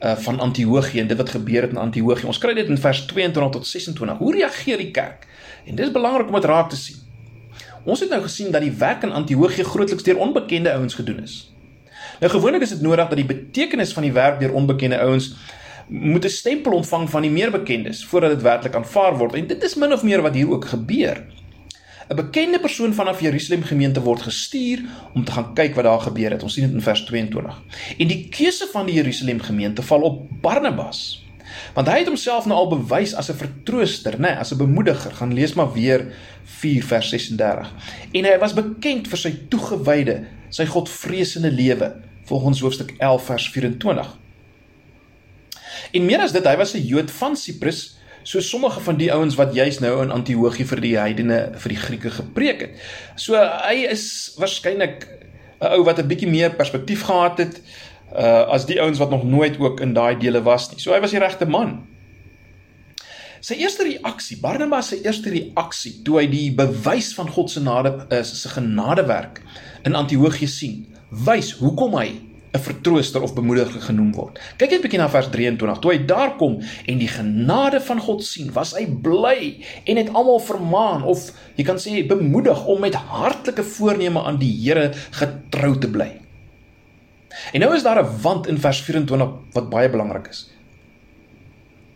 uh 0.00 0.16
van 0.16 0.40
Antiochië 0.40 1.00
en 1.00 1.06
dit 1.06 1.16
wat 1.16 1.30
gebeur 1.30 1.62
het 1.62 1.70
in 1.70 1.76
Antiochië. 1.76 2.26
Ons 2.26 2.38
kry 2.38 2.54
dit 2.54 2.68
in 2.68 2.78
vers 2.78 3.06
22 3.06 3.52
tot 3.52 3.66
26. 3.66 4.18
Hoe 4.18 4.34
reageer 4.34 4.76
die 4.76 4.90
kerk? 4.90 5.26
En 5.66 5.74
dis 5.74 5.90
belangrik 5.90 6.26
om 6.26 6.34
dit 6.34 6.44
raak 6.44 6.68
te 6.70 6.76
sien. 6.76 6.96
Ons 7.84 8.00
het 8.00 8.10
nou 8.10 8.22
gesien 8.22 8.50
dat 8.50 8.60
die 8.60 8.72
werk 8.72 9.02
in 9.02 9.12
Antiochië 9.12 9.64
grootliks 9.64 10.02
deur 10.02 10.18
onbekende 10.18 10.72
ouens 10.72 10.94
gedoen 10.94 11.22
is. 11.22 11.54
Nou 12.20 12.32
gewoonlik 12.32 12.62
is 12.62 12.74
dit 12.74 12.80
nodig 12.80 13.08
dat 13.08 13.16
die 13.16 13.26
betekenis 13.26 13.92
van 13.92 14.02
die 14.02 14.12
werk 14.12 14.40
deur 14.40 14.52
onbekende 14.52 14.98
ouens 14.98 15.34
moet 15.88 16.24
'n 16.24 16.28
stempel 16.28 16.72
ontvang 16.72 17.10
van 17.10 17.22
die 17.22 17.30
meer 17.30 17.50
bekendes 17.50 18.04
voordat 18.04 18.30
dit 18.30 18.42
werklik 18.42 18.74
aanvaar 18.74 19.16
word. 19.16 19.34
En 19.34 19.46
dit 19.46 19.62
is 19.62 19.74
min 19.74 19.92
of 19.92 20.02
meer 20.02 20.22
wat 20.22 20.34
hier 20.34 20.50
ook 20.50 20.64
gebeur. 20.64 21.24
'n 22.08 22.16
bekende 22.16 22.60
persoon 22.60 22.94
vanaf 22.94 23.20
Jerusalem 23.20 23.62
gemeente 23.62 24.00
word 24.00 24.22
gestuur 24.22 24.84
om 25.14 25.24
te 25.24 25.32
gaan 25.32 25.54
kyk 25.54 25.74
wat 25.74 25.84
daar 25.84 26.00
gebeur 26.00 26.30
het. 26.30 26.42
Ons 26.42 26.54
sien 26.54 26.64
dit 26.64 26.74
in 26.74 26.82
vers 26.82 27.04
22. 27.04 27.62
En 27.98 28.06
die 28.06 28.28
keuse 28.28 28.68
van 28.72 28.86
die 28.86 28.94
Jerusalem 28.94 29.40
gemeente 29.40 29.82
val 29.82 30.00
op 30.00 30.26
Barnabas. 30.40 31.24
Want 31.74 31.88
hy 31.88 31.98
het 31.98 32.06
homself 32.06 32.46
nou 32.46 32.58
al 32.58 32.68
bewys 32.68 33.14
as 33.14 33.30
'n 33.30 33.34
vertrooster, 33.36 34.12
nê, 34.12 34.20
nee, 34.20 34.36
as 34.36 34.52
'n 34.52 34.56
bemoediger. 34.56 35.14
Gaan 35.14 35.34
lees 35.34 35.54
maar 35.54 35.72
weer 35.72 36.14
4 36.44 36.84
vers 36.84 37.08
36. 37.08 37.72
En 38.12 38.24
hy 38.24 38.38
was 38.38 38.54
bekend 38.54 39.08
vir 39.08 39.18
sy 39.18 39.38
toegewyde, 39.48 40.24
sy 40.48 40.66
godvreesende 40.66 41.50
lewe, 41.50 41.96
volgens 42.24 42.60
hoofstuk 42.60 42.94
11 42.98 43.24
vers 43.24 43.50
24. 43.50 44.18
En 45.92 46.04
meer 46.04 46.20
as 46.20 46.32
dit, 46.32 46.44
hy 46.44 46.56
was 46.56 46.74
'n 46.74 46.86
Jood 46.86 47.10
van 47.10 47.36
Siprus 47.36 47.96
so 48.26 48.40
sommige 48.40 48.80
van 48.80 48.96
die 48.98 49.12
ouens 49.14 49.36
wat 49.38 49.54
juis 49.54 49.78
nou 49.78 50.02
in 50.02 50.10
Antiochië 50.10 50.66
vir 50.66 50.80
die 50.82 50.96
heidene 50.98 51.38
vir 51.62 51.72
die 51.72 51.78
Grieke 51.78 52.10
gepreek 52.10 52.64
het. 52.64 52.80
So 53.14 53.38
hy 53.38 53.86
is 53.86 54.34
waarskynlik 54.40 55.06
'n 55.60 55.76
ou 55.78 55.84
wat 55.86 55.98
'n 55.98 56.08
bietjie 56.10 56.28
meer 56.28 56.50
perspektief 56.50 57.06
gehad 57.06 57.38
het 57.38 57.60
uh 58.12 58.50
as 58.50 58.66
die 58.66 58.80
ouens 58.82 58.98
wat 58.98 59.10
nog 59.10 59.24
nooit 59.24 59.58
ook 59.58 59.80
in 59.80 59.94
daai 59.94 60.18
dele 60.18 60.42
was 60.42 60.70
nie. 60.70 60.80
So 60.80 60.92
hy 60.92 61.00
was 61.00 61.10
die 61.10 61.22
regte 61.22 61.46
man. 61.46 61.86
Sy 63.40 63.54
eerste 63.54 63.84
reaksie, 63.84 64.40
Barnabas 64.40 64.88
se 64.88 65.02
eerste 65.04 65.30
reaksie 65.30 66.02
toe 66.02 66.18
hy 66.18 66.26
die 66.26 66.54
bewys 66.54 67.14
van 67.14 67.28
God 67.28 67.50
se 67.50 67.60
genade 67.60 68.06
is 68.10 68.42
se 68.42 68.48
genadewerk 68.48 69.42
in 69.84 69.94
Antiochië 69.94 70.48
sien, 70.48 70.86
wys 71.10 71.52
hoekom 71.52 71.94
hy 71.94 72.08
'n 72.52 72.58
vertrooster 72.58 73.22
of 73.22 73.34
bemoediger 73.34 73.80
genoem 73.80 74.12
word. 74.14 74.38
Kyk 74.56 74.70
net 74.70 74.78
'n 74.78 74.82
bietjie 74.82 75.00
na 75.00 75.08
vers 75.08 75.28
23. 75.30 75.78
Toe 75.78 75.92
hy 75.92 75.98
daar 76.06 76.36
kom 76.36 76.60
en 76.86 76.98
die 76.98 77.08
genade 77.08 77.80
van 77.80 78.00
God 78.00 78.24
sien, 78.24 78.52
was 78.52 78.74
hy 78.74 78.86
bly 78.86 79.64
en 79.84 79.96
het 79.96 80.12
almal 80.12 80.40
vermaan 80.40 81.02
of 81.02 81.32
jy 81.56 81.64
kan 81.64 81.76
sê 81.76 82.06
bemoedig 82.06 82.66
om 82.66 82.80
met 82.80 82.94
hartlike 82.94 83.62
voorneme 83.62 84.22
aan 84.22 84.38
die 84.38 84.54
Here 84.66 84.92
getrou 85.10 85.78
te 85.78 85.88
bly. 85.88 86.20
En 87.52 87.60
nou 87.60 87.74
is 87.74 87.82
daar 87.82 88.02
'n 88.02 88.20
want 88.22 88.46
in 88.46 88.58
vers 88.58 88.80
24 88.80 89.28
wat 89.52 89.70
baie 89.70 89.88
belangrik 89.88 90.28
is. 90.28 90.50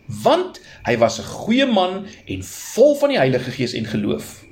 Want 0.05 0.61
hy 0.83 0.97
was 0.97 1.19
'n 1.19 1.23
goeie 1.23 1.65
man 1.65 2.05
en 2.25 2.43
vol 2.43 2.95
van 2.95 3.09
die 3.09 3.17
Heilige 3.17 3.51
Gees 3.51 3.73
en 3.73 3.85
geloof. 3.85 4.43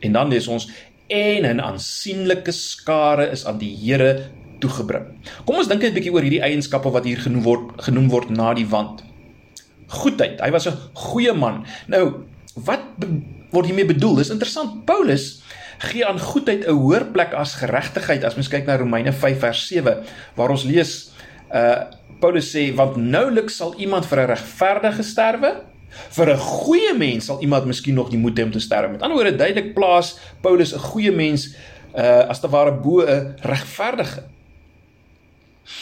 En 0.00 0.12
dan 0.12 0.28
lees 0.28 0.46
ons 0.46 0.70
en 1.06 1.42
'n 1.42 1.60
aansienlike 1.60 2.52
skare 2.52 3.30
is 3.30 3.44
aan 3.46 3.58
die 3.58 3.76
Here 3.76 4.30
toegebring. 4.60 5.06
Kom 5.44 5.56
ons 5.56 5.68
dink 5.68 5.82
net 5.82 5.92
'n 5.92 5.94
bietjie 5.94 6.12
oor 6.12 6.22
hierdie 6.22 6.42
eienskappe 6.42 6.90
wat 6.90 7.04
hier 7.04 7.18
genoem 7.18 7.42
word 7.42 7.82
genoem 7.82 8.08
word 8.08 8.30
na 8.30 8.54
die 8.54 8.66
wand. 8.66 9.02
Goedheid. 9.88 10.40
Hy 10.40 10.50
was 10.50 10.66
'n 10.68 10.76
goeie 10.94 11.32
man. 11.32 11.64
Nou, 11.88 12.24
wat 12.54 12.80
word 13.50 13.66
hiermee 13.66 13.86
bedoel? 13.86 14.16
Dis 14.16 14.30
interessant. 14.30 14.84
Paulus 14.84 15.42
gee 15.78 16.06
aan 16.06 16.20
goedheid 16.20 16.66
'n 16.66 16.76
hoër 16.76 17.04
plek 17.12 17.32
as 17.32 17.54
geregtigheid 17.54 18.24
as 18.24 18.34
mens 18.34 18.48
kyk 18.48 18.66
na 18.66 18.76
Romeine 18.76 19.12
5 19.12 19.38
vers 19.38 19.66
7 19.66 20.04
waar 20.36 20.50
ons 20.50 20.64
lees 20.64 21.12
uh 21.54 21.88
Paulus 22.20 22.50
sê 22.52 22.74
want 22.76 22.96
nouliks 22.96 23.56
sal 23.56 23.74
iemand 23.80 24.06
vir 24.06 24.20
'n 24.20 24.26
regverdige 24.26 25.02
sterwe 25.02 25.64
vir 25.88 26.30
'n 26.30 26.38
goeie 26.38 26.94
mens 26.94 27.24
sal 27.24 27.40
iemand 27.40 27.64
miskien 27.64 27.94
nog 27.94 28.10
die 28.10 28.18
moed 28.18 28.38
hê 28.38 28.42
om 28.42 28.50
te 28.50 28.60
sterwe. 28.60 28.92
Met 28.92 29.02
ander 29.02 29.16
woorde 29.16 29.36
duidelik 29.36 29.74
plaas 29.74 30.18
Paulus 30.40 30.74
'n 30.74 30.78
goeie 30.78 31.12
mens 31.12 31.56
uh 31.96 32.28
as 32.28 32.40
te 32.40 32.48
ware 32.48 32.72
bo 32.72 33.00
'n 33.00 33.34
regverdige. 33.40 34.22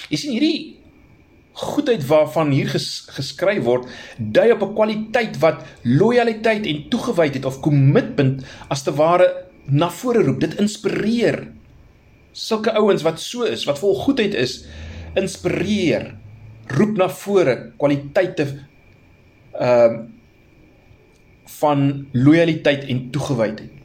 Jy 0.08 0.16
sien 0.16 0.34
hierdie 0.36 0.58
goedheid 1.58 2.04
waarvan 2.06 2.52
hier 2.54 2.68
ges, 2.70 3.08
geskryf 3.10 3.64
word, 3.66 3.88
dui 4.18 4.50
op 4.52 4.62
'n 4.62 4.74
kwaliteit 4.74 5.38
wat 5.42 5.64
lojaliteit 5.82 6.66
en 6.66 6.88
toegewydheid 6.88 7.44
of 7.44 7.60
kommitment 7.60 8.44
as 8.70 8.82
te 8.82 8.94
ware 8.94 9.46
na 9.66 9.90
vore 9.90 10.22
roep. 10.22 10.40
Dit 10.40 10.58
inspireer. 10.58 11.48
Sulke 12.32 12.72
ouens 12.72 13.02
wat 13.02 13.20
so 13.20 13.42
is, 13.42 13.64
wat 13.64 13.78
vol 13.78 13.94
goedheid 13.94 14.34
is, 14.34 14.64
inspireer, 15.16 16.14
roep 16.66 16.96
na 16.96 17.08
vore 17.08 17.72
kwaliteite 17.76 18.46
ehm 19.58 19.94
uh, 19.94 20.06
van 21.58 22.06
lojaliteit 22.12 22.84
en 22.84 23.10
toegewydheid. 23.10 23.77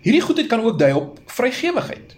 Hierdie 0.00 0.22
goedheid 0.24 0.48
kan 0.48 0.62
ook 0.64 0.78
dui 0.78 0.92
op 0.96 1.18
vrygewigheid. 1.26 2.16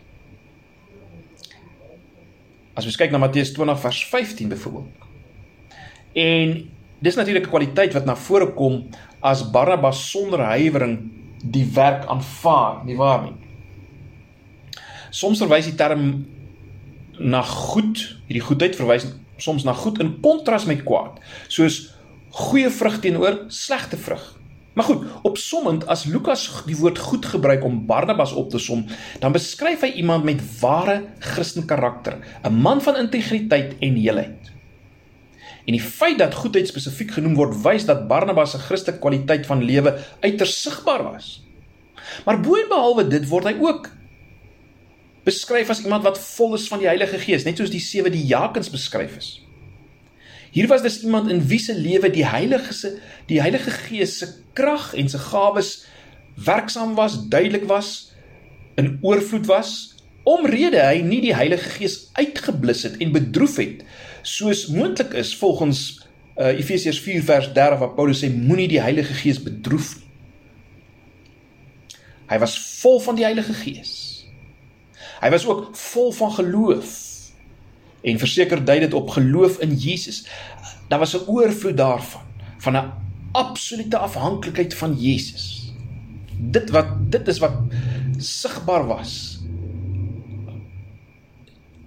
As 2.78 2.86
ons 2.88 2.96
kyk 2.96 3.10
na 3.12 3.20
Matteus 3.20 3.52
20 3.52 3.80
vers 3.80 4.04
15 4.10 4.48
byvoorbeeld. 4.48 5.08
En 6.12 6.70
dis 6.98 7.14
natuurlik 7.14 7.46
'n 7.46 7.50
kwaliteit 7.50 7.92
wat 7.92 8.04
na 8.04 8.16
vore 8.16 8.52
kom 8.54 8.88
as 9.20 9.50
Barabbas 9.50 10.10
sonder 10.10 10.40
huiwering 10.40 11.10
die 11.44 11.66
werk 11.74 12.06
aanvaar, 12.06 12.84
nie 12.84 12.96
waar 12.96 13.22
nie? 13.22 13.34
Soms 15.10 15.38
verwys 15.38 15.64
die 15.64 15.74
term 15.74 16.26
na 17.18 17.42
goed, 17.42 18.18
hierdie 18.26 18.46
goedheid 18.46 18.76
verwys 18.76 19.06
soms 19.36 19.64
na 19.64 19.72
goed 19.72 19.98
in 19.98 20.20
kontras 20.20 20.64
met 20.64 20.82
kwaad, 20.82 21.18
soos 21.48 21.94
goeie 22.30 22.70
vrug 22.70 23.00
teenoor 23.00 23.44
slegte 23.48 23.96
vrug. 23.96 24.41
Maar 24.72 24.84
goed, 24.84 25.04
opsommend 25.22 25.86
as 25.86 26.04
Lukas 26.08 26.46
die 26.66 26.76
woord 26.76 26.98
goed 26.98 27.26
gebruik 27.26 27.64
om 27.64 27.82
Barnabas 27.86 28.32
op 28.32 28.50
te 28.50 28.58
som, 28.58 28.86
dan 29.20 29.32
beskryf 29.32 29.84
hy 29.84 29.92
iemand 30.00 30.24
met 30.24 30.40
ware 30.60 31.02
Christen 31.18 31.66
karakter, 31.68 32.18
'n 32.42 32.54
man 32.54 32.80
van 32.82 32.96
integriteit 32.96 33.76
en 33.80 33.94
heelheid. 33.94 34.52
En 35.64 35.76
die 35.76 35.80
feit 35.80 36.18
dat 36.18 36.34
goedheid 36.34 36.68
spesifiek 36.68 37.10
genoem 37.10 37.34
word, 37.34 37.62
wys 37.62 37.84
dat 37.86 38.08
Barnabas 38.08 38.50
se 38.50 38.58
Christelike 38.58 38.98
kwaliteit 38.98 39.46
van 39.46 39.62
lewe 39.62 39.98
uiters 40.20 40.62
sigbaar 40.62 41.02
was. 41.02 41.44
Maar 42.24 42.40
boonbehalwe 42.40 43.06
dit 43.08 43.28
word 43.28 43.44
hy 43.44 43.54
ook 43.60 43.90
beskryf 45.24 45.70
as 45.70 45.84
iemand 45.84 46.02
wat 46.02 46.18
vol 46.18 46.54
is 46.54 46.66
van 46.68 46.78
die 46.82 46.90
Heilige 46.90 47.18
Gees, 47.18 47.44
net 47.44 47.56
soos 47.56 47.70
die 47.70 47.80
sewe 47.80 48.10
diakens 48.10 48.70
beskryf 48.70 49.16
is. 49.16 49.30
Hier 50.52 50.68
was 50.68 50.82
dus 50.84 51.00
iemand 51.02 51.30
in 51.32 51.40
wie 51.48 51.58
se 51.58 51.74
lewe 51.74 52.10
die 52.12 52.26
Heilige 52.28 52.72
se 52.72 52.98
die 53.26 53.40
Heilige 53.40 53.70
Gees 53.70 54.18
se 54.18 54.28
krag 54.52 54.92
en 54.94 55.08
se 55.08 55.18
gawes 55.18 55.86
werksaam 56.36 56.94
was, 56.94 57.28
duidelik 57.28 57.64
was, 57.68 58.12
in 58.76 58.98
oorvloed 59.00 59.46
was, 59.46 59.94
omrede 60.28 60.80
hy 60.84 61.00
nie 61.04 61.22
die 61.24 61.34
Heilige 61.34 61.70
Gees 61.78 61.96
uitgeblus 62.12 62.84
het 62.84 63.00
en 63.00 63.14
bedroef 63.16 63.56
het 63.62 63.80
soos 64.22 64.66
moontlik 64.70 65.16
is 65.18 65.32
volgens 65.40 65.80
uh, 66.36 66.52
Efesiërs 66.52 67.00
4 67.00 67.24
vers 67.26 67.48
30 67.56 67.80
waar 67.80 67.96
Paulus 67.96 68.20
sê 68.22 68.30
moenie 68.32 68.68
die 68.70 68.82
Heilige 68.84 69.16
Gees 69.18 69.40
bedroef 69.42 69.96
nie. 69.96 70.08
Hy 72.32 72.38
was 72.40 72.54
vol 72.80 73.00
van 73.04 73.16
die 73.18 73.26
Heilige 73.26 73.52
Gees. 73.52 73.94
Hy 75.20 75.28
was 75.34 75.44
ook 75.44 75.72
vol 75.76 76.12
van 76.16 76.32
geloof 76.32 77.11
en 78.02 78.18
verseker 78.18 78.64
dui 78.64 78.80
dit 78.82 78.94
op 78.94 79.10
geloof 79.14 79.60
in 79.62 79.74
Jesus. 79.78 80.26
Daar 80.88 80.98
was 80.98 81.14
'n 81.14 81.26
oorvloed 81.26 81.76
daarvan, 81.76 82.22
van 82.58 82.76
'n 82.76 82.92
absolute 83.32 83.96
afhanklikheid 83.96 84.74
van 84.74 84.94
Jesus. 84.94 85.72
Dit 86.38 86.70
wat 86.70 87.10
dit 87.10 87.28
is 87.28 87.38
wat 87.38 87.52
sigbaar 88.18 88.86
was. 88.86 89.40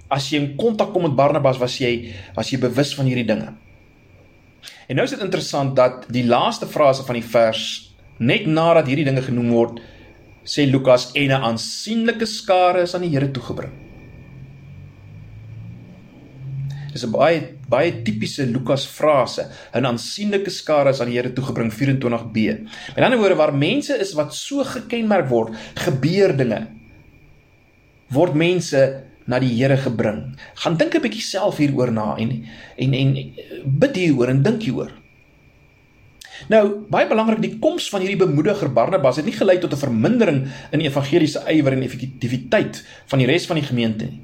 As 0.07 0.29
jy 0.29 0.39
in 0.39 0.55
kontak 0.55 0.93
kom 0.93 1.01
met 1.01 1.15
Barnabas, 1.15 1.57
was 1.57 1.77
jy 1.77 2.13
was 2.35 2.49
jy 2.49 2.59
bewus 2.59 2.95
van 2.95 3.05
hierdie 3.05 3.25
dinge. 3.25 3.53
En 4.87 4.95
nou 4.95 5.05
is 5.05 5.13
dit 5.15 5.21
interessant 5.21 5.75
dat 5.75 6.05
die 6.13 6.25
laaste 6.25 6.67
frase 6.67 7.03
van 7.03 7.17
die 7.17 7.25
vers 7.25 7.93
net 8.17 8.45
nadat 8.45 8.87
hierdie 8.87 9.05
dinge 9.05 9.21
genoem 9.21 9.49
word, 9.49 9.79
sê 10.45 10.69
Lukas 10.69 11.11
en 11.13 11.31
'n 11.31 11.43
aansienlike 11.43 12.25
skare 12.25 12.81
is 12.81 12.95
aan 12.95 13.01
die 13.01 13.09
Here 13.09 13.31
toegebring. 13.31 13.84
Dis 16.95 17.03
'n 17.03 17.11
baie 17.11 17.39
baie 17.67 17.91
tipiese 18.03 18.45
Lukas 18.47 18.85
frase. 18.87 19.49
'n 19.75 19.85
Aansienlike 19.85 20.49
skare 20.49 20.89
is 20.89 21.01
aan 21.01 21.09
die 21.11 21.17
Here 21.19 21.33
toegebring 21.33 21.71
24b. 21.71 22.37
Met 22.95 23.03
ander 23.03 23.19
woorde 23.19 23.35
waar 23.35 23.53
mense 23.53 23.99
is 23.99 24.13
wat 24.13 24.33
so 24.33 24.63
gekenmerk 24.63 25.27
word, 25.27 25.51
gebeur 25.75 26.31
dinge. 26.37 26.67
Word 28.07 28.33
mense 28.33 29.03
na 29.27 29.39
die 29.39 29.51
Here 29.59 29.75
gebring. 29.75 30.39
Gaan 30.55 30.77
dink 30.77 30.95
'n 30.95 31.01
bietjie 31.01 31.21
self 31.21 31.57
hieroor 31.57 31.91
na 31.91 32.15
en 32.15 32.47
en 32.77 32.93
en 32.93 33.33
bid 33.65 33.95
hieroor 33.95 34.29
en 34.29 34.41
dink 34.41 34.63
hieroor. 34.63 34.91
Nou, 36.47 36.85
baie 36.89 37.07
belangrik, 37.07 37.41
die 37.41 37.59
koms 37.59 37.89
van 37.89 38.01
hierdie 38.01 38.25
bemoediger 38.25 38.71
Barnabas 38.71 39.17
het 39.17 39.25
nie 39.25 39.35
gelei 39.35 39.59
tot 39.59 39.73
'n 39.73 39.83
vermindering 39.83 40.47
in 40.71 40.79
evangeliese 40.79 41.43
ywer 41.47 41.73
en 41.73 41.83
effektiwiteit 41.83 42.85
van 43.07 43.19
die 43.19 43.27
res 43.27 43.45
van 43.45 43.55
die 43.55 43.67
gemeente 43.67 44.05
nie. 44.05 44.21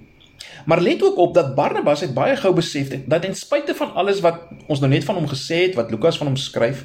Maar 0.65 0.81
let 0.81 1.03
ook 1.03 1.17
op 1.17 1.33
dat 1.33 1.55
Barnabas 1.55 2.01
het 2.01 2.13
baie 2.13 2.35
gou 2.35 2.53
besef 2.53 2.89
het 2.89 3.09
dat 3.09 3.21
ten 3.21 3.35
spyte 3.35 3.75
van 3.75 3.93
alles 3.93 4.19
wat 4.19 4.35
ons 4.67 4.79
nou 4.79 4.91
net 4.91 5.03
van 5.03 5.15
hom 5.15 5.27
gesê 5.27 5.67
het, 5.67 5.75
wat 5.75 5.91
Lukas 5.91 6.17
van 6.17 6.27
hom 6.27 6.35
skryf, 6.35 6.83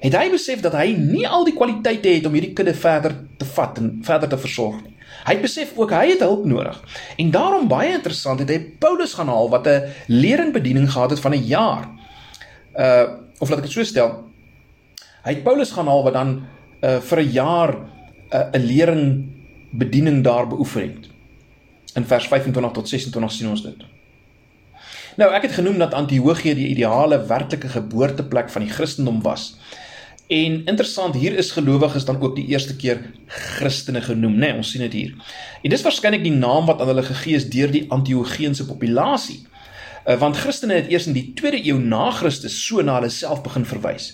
het 0.00 0.16
hy 0.16 0.30
besef 0.30 0.60
dat 0.60 0.72
hy 0.72 0.92
nie 0.98 1.28
al 1.28 1.44
die 1.44 1.54
kwaliteite 1.56 2.08
het 2.08 2.26
om 2.26 2.36
hierdie 2.36 2.52
kudde 2.52 2.74
verder 2.74 3.16
te 3.38 3.44
vat 3.44 3.78
en 3.78 3.98
verder 4.02 4.28
te 4.28 4.38
versorg 4.38 4.82
nie. 4.82 4.92
Hy 5.26 5.40
besef 5.40 5.72
ook 5.76 5.90
hy 5.90 6.10
het 6.12 6.20
hulp 6.20 6.44
nodig. 6.44 6.76
En 7.18 7.30
daarom 7.30 7.68
baie 7.68 7.94
interessant 7.94 8.40
het 8.42 8.50
hy 8.50 8.58
Paulus 8.78 9.14
gaan 9.14 9.28
haal 9.28 9.48
wat 9.50 9.66
'n 9.66 9.88
leringbediening 10.06 10.90
gehad 10.92 11.10
het 11.10 11.20
van 11.20 11.32
'n 11.34 11.46
jaar. 11.46 11.88
Uh 12.76 13.24
of 13.38 13.48
laat 13.48 13.58
ek 13.58 13.64
dit 13.64 13.72
so 13.72 13.84
stel, 13.84 14.26
Hy 15.26 15.32
het 15.34 15.42
Paulus 15.42 15.72
gaan 15.74 15.88
haal 15.90 16.04
wat 16.06 16.14
dan 16.14 16.28
uh, 16.86 16.98
vir 17.02 17.20
'n 17.20 17.30
jaar 17.34 17.70
uh, 17.74 18.46
'n 18.54 18.62
lering 18.62 19.02
bediening 19.74 20.22
daar 20.22 20.46
beoefen 20.46 20.82
het. 20.82 21.08
In 21.96 22.04
vers 22.04 22.28
25 22.28 22.72
tot 22.76 22.88
26 22.88 23.32
sien 23.32 23.48
ons 23.50 23.62
dit. 23.64 23.84
Nou, 25.16 25.30
ek 25.32 25.48
het 25.48 25.56
genoem 25.56 25.78
dat 25.80 25.94
Antiochië 25.96 26.52
die 26.58 26.68
ideale 26.68 27.22
werklike 27.28 27.70
geboorteplek 27.72 28.50
van 28.52 28.66
die 28.66 28.72
Christendom 28.72 29.22
was. 29.24 29.54
En 30.26 30.58
interessant, 30.66 31.14
hier 31.14 31.36
is 31.38 31.54
gelowiges 31.54 32.04
dan 32.04 32.20
ook 32.20 32.34
die 32.36 32.46
eerste 32.50 32.76
keer 32.76 33.00
Christene 33.26 34.02
genoem, 34.02 34.34
né? 34.34 34.50
Nee, 34.50 34.56
ons 34.60 34.70
sien 34.70 34.82
dit 34.82 34.92
hier. 34.92 35.12
En 35.62 35.70
dis 35.70 35.84
waarskynlik 35.86 36.24
die 36.26 36.34
naam 36.34 36.66
wat 36.66 36.82
aan 36.82 36.90
hulle 36.90 37.04
gegee 37.06 37.38
is 37.38 37.46
deur 37.48 37.70
die 37.70 37.84
Antiochiënse 37.94 38.66
populasie. 38.66 39.44
Uh, 40.06 40.18
want 40.18 40.36
Christene 40.36 40.80
het 40.80 40.90
eers 40.90 41.06
in 41.06 41.14
die 41.14 41.30
2de 41.38 41.62
eeu 41.62 41.78
na 41.78 42.10
Christus 42.10 42.58
so 42.66 42.82
na 42.82 42.98
hulle 42.98 43.10
self 43.14 43.40
begin 43.46 43.64
verwys. 43.64 44.12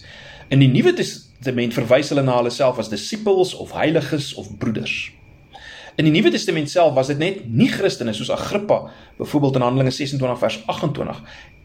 In 0.52 0.60
die 0.60 0.68
Nuwe 0.68 0.92
Testament 0.94 1.74
verwys 1.74 2.12
hulle 2.12 2.22
na 2.22 2.36
hulle 2.38 2.52
self 2.52 2.78
as 2.78 2.92
disippels 2.92 3.56
of 3.56 3.72
heiliges 3.74 4.34
of 4.36 4.52
broeders. 4.60 5.10
In 5.96 6.06
die 6.08 6.12
Nuwe 6.12 6.30
Testament 6.32 6.70
self 6.72 6.94
was 6.96 7.11
dit 7.12 7.18
net 7.20 7.40
nie 7.52 7.68
Christene 7.68 8.14
soos 8.16 8.30
Agrippa 8.32 8.78
byvoorbeeld 9.18 9.58
in 9.58 9.64
Handelinge 9.66 9.92
26 9.92 10.38
vers 10.40 10.56
28 10.72 11.18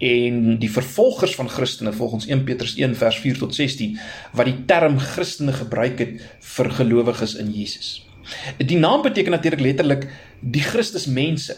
en 0.07 0.41
die 0.59 0.71
vervolgers 0.71 1.35
van 1.35 1.47
Christene 1.49 1.93
volgens 1.95 2.27
1 2.27 2.43
Petrus 2.43 2.75
1 2.75 2.95
vers 2.99 3.19
4 3.23 3.39
tot 3.39 3.55
16 3.55 3.95
wat 4.35 4.49
die 4.49 4.57
term 4.67 4.99
Christene 4.99 5.55
gebruik 5.55 6.03
het 6.03 6.19
vir 6.55 6.71
gelowiges 6.79 7.37
in 7.39 7.53
Jesus. 7.55 7.93
Die 8.59 8.77
naam 8.77 9.05
beteken 9.05 9.31
natuurlik 9.31 9.63
letterlik 9.63 10.09
die 10.39 10.61
Christusmense. 10.61 11.55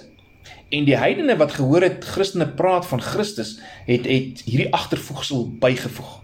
En 0.69 0.85
die 0.85 0.97
heidene 0.97 1.33
wat 1.37 1.55
gehoor 1.57 1.81
het 1.81 2.05
Christene 2.05 2.45
praat 2.47 2.85
van 2.85 3.01
Christus 3.01 3.57
het 3.87 4.05
het 4.05 4.43
hierdie 4.45 4.69
agtervoegsel 4.73 5.47
bygevoeg. 5.59 6.19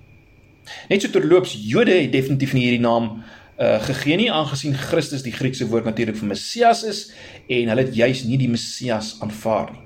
Net 0.90 1.02
so 1.02 1.10
terloops, 1.10 1.58
Jode 1.66 1.98
het 1.98 2.14
definitief 2.14 2.54
nie 2.54 2.68
hierdie 2.68 2.86
naam 2.86 3.24
uh 3.56 3.80
gegee 3.88 4.18
nie 4.18 4.32
aangesien 4.32 4.76
Christus 4.76 5.24
die 5.24 5.32
Griekse 5.32 5.68
woord 5.72 5.86
natuurlik 5.86 6.18
vir 6.20 6.28
Messias 6.34 6.84
is 6.84 7.12
en 7.48 7.72
hulle 7.72 7.86
het 7.86 7.96
juis 7.96 8.26
nie 8.28 8.38
die 8.38 8.52
Messias 8.52 9.16
aanvaar 9.24 9.72
nie. 9.72 9.86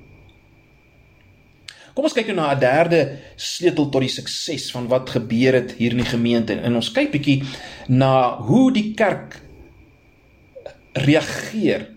Kom 1.94 2.06
ons 2.06 2.14
kyk 2.14 2.30
nou 2.30 2.36
na 2.38 2.54
'n 2.54 2.60
derde 2.60 3.18
sleutel 3.36 3.90
tot 3.90 4.00
die 4.00 4.08
sukses 4.08 4.70
van 4.70 4.88
wat 4.88 5.10
gebeur 5.10 5.54
het 5.54 5.74
hier 5.78 5.90
in 5.90 6.02
die 6.02 6.12
gemeente 6.16 6.54
en 6.54 6.74
ons 6.74 6.92
kyk 6.92 7.10
bietjie 7.12 7.42
na 7.88 8.38
hoe 8.38 8.72
die 8.72 8.94
kerk 8.94 9.40
reageer 10.94 11.88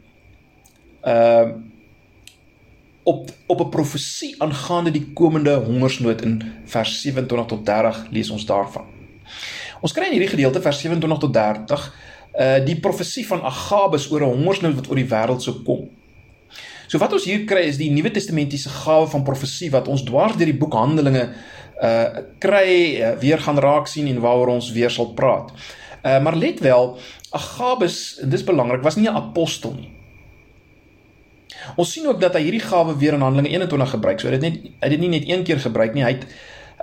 uh 1.05 1.47
op 3.03 3.29
op 3.47 3.59
'n 3.59 3.69
profesie 3.69 4.35
aangaande 4.37 4.91
die 4.91 5.13
komende 5.13 5.55
hongersnood 5.55 6.21
in 6.21 6.41
vers 6.65 7.01
27 7.01 7.47
tot 7.47 7.65
30 7.65 8.07
lees 8.11 8.29
ons 8.29 8.45
daarvan. 8.45 8.85
Ons 9.83 9.91
kry 9.91 10.07
in 10.07 10.15
hierdie 10.15 10.31
gedeelte 10.31 10.61
vers 10.63 10.79
27 10.79 11.19
tot 11.25 11.33
30 11.35 11.87
uh 12.33 12.59
die 12.65 12.79
profesie 12.81 13.25
van 13.27 13.43
Agabus 13.45 14.07
oor 14.11 14.23
'n 14.23 14.31
hongersnood 14.39 14.77
wat 14.79 14.87
oor 14.89 14.97
die 14.97 15.09
wêreld 15.11 15.43
sou 15.43 15.59
kom. 15.67 15.89
So 16.87 16.97
wat 16.97 17.13
ons 17.13 17.25
hier 17.25 17.43
kry 17.45 17.67
is 17.67 17.77
die 17.77 17.91
Nuwe 17.91 18.11
Testamentiese 18.11 18.69
gawe 18.69 19.07
van 19.07 19.23
profesie 19.23 19.69
wat 19.71 19.87
ons 19.87 20.03
dwars 20.03 20.37
deur 20.37 20.49
die 20.49 20.57
boek 20.57 20.73
Handelinge 20.73 21.29
uh 21.81 22.23
kry 22.39 23.01
uh, 23.01 23.11
weer 23.19 23.39
gaan 23.39 23.59
raak 23.59 23.87
sien 23.87 24.07
en 24.07 24.21
waaroor 24.21 24.55
ons 24.55 24.71
weer 24.71 24.89
sal 24.89 25.13
praat. 25.13 25.51
Uh 26.03 26.19
maar 26.23 26.35
let 26.35 26.59
wel, 26.59 26.97
Agabus, 27.31 28.19
en 28.21 28.29
dis 28.29 28.43
belangrik, 28.43 28.83
was 28.83 28.95
nie 28.95 29.09
'n 29.09 29.15
apostel 29.15 29.73
nie. 29.73 29.91
Ons 31.75 31.91
sien 31.91 32.07
ook 32.07 32.19
dat 32.21 32.33
hy 32.33 32.41
hierdie 32.41 32.63
gawe 32.63 32.97
weer 32.97 33.13
in 33.13 33.21
Handelinge 33.21 33.49
21 33.49 33.89
gebruik. 33.89 34.19
So 34.19 34.27
hy 34.27 34.33
het 34.33 34.41
net 34.41 34.57
hy 34.63 34.87
het 34.87 34.89
dit 34.89 34.99
nie 34.99 35.09
net 35.09 35.29
een 35.29 35.43
keer 35.43 35.59
gebruik 35.59 35.93
nie. 35.93 36.03
Hy 36.03 36.11
het 36.11 36.25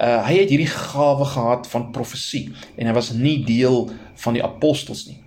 uh 0.00 0.20
hy 0.26 0.38
het 0.40 0.52
hierdie 0.52 0.70
gawe 0.70 1.24
gehad 1.28 1.66
van 1.68 1.90
profesie 1.92 2.48
en 2.76 2.88
hy 2.88 2.94
was 2.96 3.12
nie 3.12 3.40
deel 3.44 3.90
van 4.24 4.36
die 4.36 4.44
apostels 4.44 5.06
nie. 5.10 5.18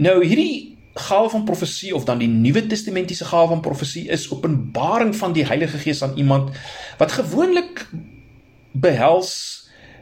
Nou 0.00 0.20
hierdie 0.24 0.78
gawe 0.98 1.28
van 1.30 1.44
profesie 1.44 1.94
of 1.94 2.04
dan 2.08 2.18
die 2.22 2.28
Nuwe 2.30 2.64
Testamentiese 2.66 3.28
gawe 3.28 3.48
van 3.52 3.60
profesie 3.62 4.08
is 4.10 4.30
openbaring 4.32 5.14
van 5.16 5.34
die 5.36 5.46
Heilige 5.46 5.78
Gees 5.78 6.02
aan 6.02 6.16
iemand 6.16 6.56
wat 6.98 7.12
gewoonlik 7.12 7.86
behels 8.72 9.34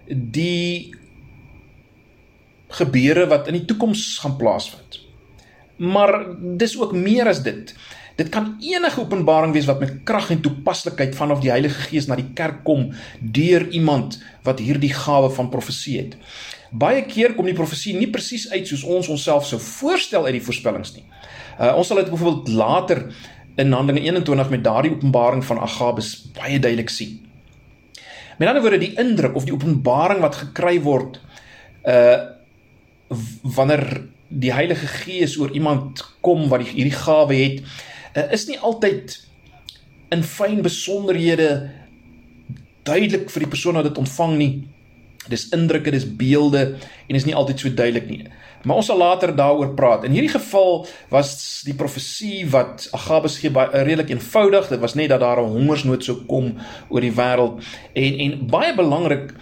die 0.08 0.94
gebeure 2.78 3.26
wat 3.26 3.50
in 3.50 3.58
die 3.60 3.64
toekoms 3.64 4.18
gaan 4.22 4.36
plaasvind. 4.36 5.00
Maar 5.76 6.18
dis 6.56 6.78
ook 6.78 6.92
meer 6.92 7.28
as 7.28 7.42
dit. 7.42 7.74
Dit 8.16 8.30
kan 8.32 8.54
enige 8.64 9.00
openbaring 9.00 9.52
wees 9.52 9.66
wat 9.68 9.80
met 9.80 9.98
krag 10.08 10.30
en 10.32 10.40
toepaslikheid 10.40 11.16
vanaf 11.16 11.42
die 11.44 11.52
Heilige 11.52 11.88
Gees 11.90 12.06
na 12.08 12.16
die 12.16 12.30
kerk 12.34 12.62
kom 12.64 12.88
deur 13.20 13.66
iemand 13.68 14.16
wat 14.46 14.62
hierdie 14.64 14.92
gawe 14.94 15.28
van 15.36 15.50
profesie 15.52 15.98
het. 15.98 16.14
Baie 16.72 17.04
keer 17.04 17.34
kom 17.36 17.44
die 17.48 17.56
profesie 17.56 17.92
nie 17.96 18.08
presies 18.10 18.48
uit 18.54 18.64
soos 18.68 18.86
ons 18.88 19.10
onsself 19.12 19.44
sou 19.46 19.60
voorstel 19.60 20.24
uit 20.24 20.38
die 20.38 20.44
voorspellings 20.46 20.94
nie. 20.96 21.04
Uh, 21.60 21.74
ons 21.76 21.88
sal 21.88 22.00
dit 22.00 22.10
byvoorbeeld 22.10 22.48
later 22.56 23.02
in 23.60 23.72
Handelinge 23.72 24.08
21 24.08 24.50
met 24.52 24.64
daardie 24.64 24.92
openbaring 24.96 25.44
van 25.44 25.60
Agabus 25.64 26.14
baie 26.36 26.58
duidelik 26.60 26.92
sien. 26.92 27.18
Met 28.36 28.48
ander 28.48 28.64
woorde 28.64 28.80
die 28.80 28.94
indruk 29.00 29.36
of 29.36 29.44
die 29.44 29.54
openbaring 29.54 30.24
wat 30.24 30.40
gekry 30.40 30.78
word 30.84 31.20
uh 31.84 32.32
wanneer 33.56 33.84
die 34.28 34.50
Heilige 34.50 34.88
Gees 34.90 35.36
oor 35.38 35.52
iemand 35.54 36.00
kom 36.20 36.48
wat 36.50 36.64
die, 36.64 36.72
hierdie 36.74 36.96
gawe 36.96 37.36
het, 37.38 37.60
uh, 38.16 38.32
is 38.32 38.46
nie 38.48 38.58
altyd 38.58 39.18
in 40.14 40.22
fyn 40.24 40.62
besonderhede 40.64 41.50
duidelik 42.86 43.30
vir 43.32 43.44
die 43.44 43.50
persoon 43.50 43.78
wat 43.80 43.88
dit 43.88 43.98
ontvang 43.98 44.34
nie. 44.38 44.52
Dis 45.26 45.48
indrukke, 45.54 45.90
dis 45.90 46.06
beelde 46.06 46.76
en 47.08 47.18
is 47.18 47.26
nie 47.26 47.34
altyd 47.34 47.62
so 47.62 47.72
duidelik 47.74 48.06
nie. 48.10 48.20
Maar 48.66 48.80
ons 48.80 48.88
sal 48.90 48.98
later 48.98 49.32
daaroor 49.34 49.74
praat. 49.78 50.06
In 50.06 50.14
hierdie 50.14 50.32
geval 50.32 50.84
was 51.10 51.62
die 51.66 51.74
profesie 51.74 52.46
wat 52.50 52.88
Agabus 52.94 53.40
gee 53.42 53.50
baie 53.54 53.70
redelik 53.74 54.10
eenvoudig. 54.14 54.70
Dit 54.70 54.82
was 54.82 54.94
net 54.98 55.10
dat 55.10 55.22
daar 55.22 55.42
'n 55.42 55.52
hongersnood 55.54 56.04
sou 56.04 56.24
kom 56.26 56.54
oor 56.88 57.00
die 57.00 57.14
wêreld 57.14 57.62
en 57.94 58.18
en 58.24 58.46
baie 58.46 58.74
belangrik 58.74 59.34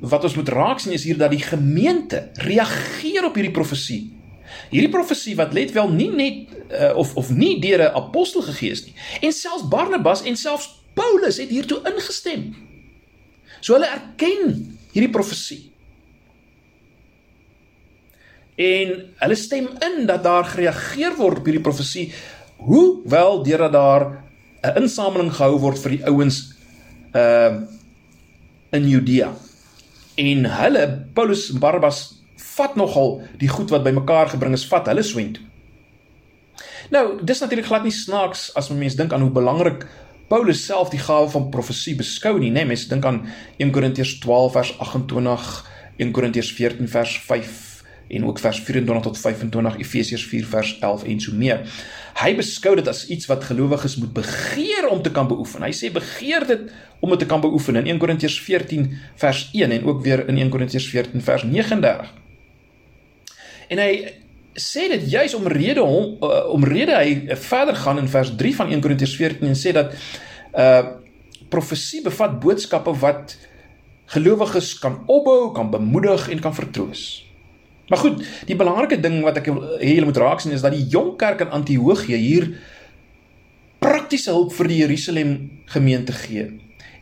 wat 0.00 0.24
ons 0.24 0.34
moet 0.34 0.48
raak 0.48 0.80
sien 0.80 0.92
is 0.92 1.04
hier 1.04 1.18
dat 1.18 1.30
die 1.30 1.42
gemeente 1.42 2.30
reageer 2.34 3.24
op 3.24 3.34
hierdie 3.34 3.54
profesie 3.54 4.21
Hierdie 4.70 4.92
profesie 4.92 5.36
wat 5.36 5.52
let 5.52 5.72
wel 5.72 5.88
nie 5.88 6.10
net 6.10 6.52
uh, 6.72 6.96
of 6.96 7.16
of 7.16 7.30
nie 7.30 7.60
deur 7.60 7.82
'n 7.82 7.94
apostel 7.94 8.42
gegee 8.42 8.70
is 8.70 8.84
nie. 8.84 8.94
En 9.20 9.32
selfs 9.32 9.68
Barnabas 9.68 10.22
en 10.22 10.36
selfs 10.36 10.70
Paulus 10.94 11.36
het 11.36 11.48
hiertoe 11.48 11.80
ingestem. 11.88 12.54
So 13.60 13.74
hulle 13.74 13.86
erken 13.86 14.78
hierdie 14.92 15.12
profesie. 15.12 15.72
En 18.54 19.14
hulle 19.16 19.34
stem 19.34 19.68
in 19.80 20.06
dat 20.06 20.22
daar 20.22 20.44
gereageer 20.44 21.16
word 21.16 21.38
op 21.38 21.44
hierdie 21.48 21.64
profesie, 21.64 22.12
hoewel 22.56 23.42
deurdat 23.42 23.72
daar 23.72 24.04
'n 24.62 24.82
insameling 24.82 25.32
gehou 25.32 25.58
word 25.58 25.78
vir 25.78 25.90
die 25.90 26.04
ouens 26.04 26.54
uh 27.14 27.60
in 28.72 28.88
Judea. 28.88 29.34
En 30.16 30.44
hulle 30.44 31.06
Paulus 31.12 31.50
en 31.52 31.58
Barnabas 31.58 32.21
vat 32.56 32.76
nogal 32.76 33.20
die 33.40 33.48
goed 33.48 33.72
wat 33.72 33.84
bymekaar 33.86 34.32
gebring 34.34 34.54
is, 34.56 34.66
vat 34.68 34.88
hulle 34.90 35.04
swent. 35.06 35.40
Nou, 36.92 37.18
dis 37.24 37.40
natuurlik 37.40 37.68
glad 37.70 37.86
nie 37.86 37.94
snaaks 37.94 38.50
as 38.58 38.70
mense 38.70 38.98
dink 38.98 39.12
aan 39.12 39.24
hoe 39.24 39.32
belangrik 39.32 39.86
Paulus 40.32 40.62
self 40.64 40.88
die 40.88 41.00
gawe 41.00 41.28
van 41.28 41.50
profesie 41.52 41.92
beskou 41.98 42.38
nie, 42.38 42.48
né? 42.48 42.62
Nee, 42.62 42.72
mense 42.72 42.88
dink 42.88 43.04
aan 43.04 43.18
1 43.60 43.72
Korintiërs 43.74 44.14
12 44.22 44.54
vers 44.56 44.70
28, 44.80 45.50
1 46.00 46.12
Korintiërs 46.16 46.52
14 46.56 46.88
vers 46.88 47.16
5 47.26 47.58
en 48.12 48.24
ook 48.28 48.40
vers 48.40 48.60
24 48.60 49.02
tot 49.02 49.18
25 49.18 49.76
Efesiërs 49.84 50.24
4 50.30 50.48
vers 50.54 50.72
11 50.80 51.04
en 51.12 51.20
so 51.20 51.36
meer. 51.36 51.68
Hy 52.20 52.32
beskou 52.36 52.74
dit 52.80 52.88
as 52.88 53.04
iets 53.12 53.28
wat 53.28 53.44
gelowiges 53.44 53.98
moet 54.00 54.12
begeer 54.16 54.88
om 54.88 55.02
te 55.04 55.12
kan 55.12 55.28
beoefen. 55.28 55.64
Hy 55.64 55.72
sê 55.76 55.92
begeer 55.92 56.48
dit 56.48 56.66
om 57.00 57.12
dit 57.12 57.24
te 57.24 57.28
kan 57.28 57.40
beoefen 57.44 57.80
in 57.80 57.92
1 57.94 58.00
Korintiërs 58.00 58.40
14 58.40 58.88
vers 59.20 59.46
1 59.52 59.78
en 59.78 59.86
ook 59.88 60.00
weer 60.04 60.24
in 60.28 60.40
1 60.40 60.52
Korintiërs 60.52 60.88
14 60.92 61.24
vers 61.28 61.44
39. 61.44 62.21
En 63.72 63.80
hy 63.80 63.92
sê 64.58 64.88
dit 64.92 65.06
juis 65.14 65.34
om 65.38 65.48
rede 65.48 65.80
hom 65.80 66.18
uh, 66.20 66.42
om 66.52 66.64
rede 66.68 66.96
hy 66.98 67.36
verder 67.40 67.78
gaan 67.78 68.02
in 68.02 68.10
vers 68.12 68.34
3 68.36 68.56
van 68.58 68.74
1 68.74 68.82
Korintiërs 68.84 69.16
14 69.16 69.48
en 69.48 69.58
sê 69.58 69.76
dat 69.76 69.96
uh 70.52 70.98
profesie 71.52 71.98
bevat 72.00 72.38
boodskappe 72.40 72.94
wat 73.02 73.34
gelowiges 74.14 74.70
kan 74.80 75.02
opbou, 75.04 75.50
kan 75.52 75.68
bemoedig 75.68 76.30
en 76.32 76.40
kan 76.40 76.54
vertroos. 76.56 77.02
Maar 77.92 78.00
goed, 78.00 78.22
die 78.48 78.56
belangrike 78.56 78.96
ding 79.04 79.18
wat 79.20 79.42
ek 79.42 79.50
julle 79.52 80.06
moet 80.08 80.20
raak 80.22 80.40
sien 80.40 80.54
is 80.56 80.64
dat 80.64 80.72
die 80.72 80.86
jong 80.88 81.10
kerk 81.20 81.44
in 81.44 81.52
Antiochië 81.52 82.16
hier 82.16 82.46
praktiese 83.84 84.32
hulp 84.32 84.54
vir 84.56 84.70
die 84.72 84.80
Jerusalem 84.80 85.34
gemeente 85.74 86.16
gee. 86.16 86.46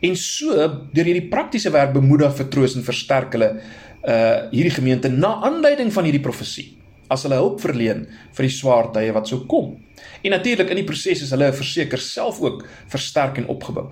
En 0.01 0.17
so 0.17 0.55
deur 0.93 1.07
hierdie 1.07 1.29
praktiese 1.29 1.71
werk 1.73 1.93
bemoedig, 1.93 2.33
vertroos 2.35 2.75
en 2.75 2.85
versterk 2.85 3.37
hulle 3.37 3.53
uh 4.01 4.49
hierdie 4.49 4.73
gemeente 4.73 5.11
na 5.13 5.35
aanleiding 5.45 5.91
van 5.93 6.07
hierdie 6.07 6.23
profesie 6.25 6.71
as 7.11 7.25
hulle 7.27 7.37
hulp 7.37 7.59
verleen 7.61 8.05
vir 8.33 8.47
die 8.47 8.53
swaar 8.55 8.89
tye 8.95 9.11
wat 9.13 9.29
sou 9.29 9.43
kom. 9.51 9.75
En 10.23 10.33
natuurlik 10.33 10.71
in 10.71 10.79
die 10.79 10.87
proses 10.87 11.25
is 11.25 11.33
hulle 11.35 11.51
verseker 11.53 12.01
self 12.01 12.39
ook 12.41 12.63
versterk 12.89 13.41
en 13.41 13.49
opgebou. 13.51 13.89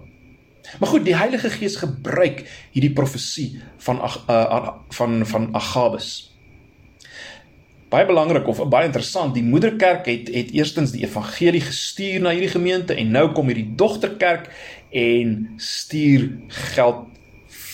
Maar 0.80 0.91
goed, 0.93 1.06
die 1.06 1.17
Heilige 1.17 1.50
Gees 1.50 1.80
gebruik 1.82 2.43
hierdie 2.74 2.93
profesie 2.93 3.62
van 3.86 4.02
uh, 4.06 4.74
van 4.95 5.22
van 5.26 5.50
Agabus. 5.58 6.30
Baie 7.89 8.06
belangrik 8.06 8.45
of 8.48 8.62
baie 8.69 8.86
interessant, 8.86 9.34
die 9.34 9.43
moederkerk 9.43 10.06
het 10.06 10.28
het 10.30 10.52
eerstens 10.54 10.93
die 10.93 11.02
evangelie 11.08 11.63
gestuur 11.65 12.22
na 12.22 12.36
hierdie 12.36 12.54
gemeente 12.54 12.93
en 12.93 13.15
nou 13.15 13.32
kom 13.34 13.50
hierdie 13.50 13.72
dogterkerk 13.76 14.52
en 14.89 15.54
stuur 15.58 16.30
geld 16.47 17.06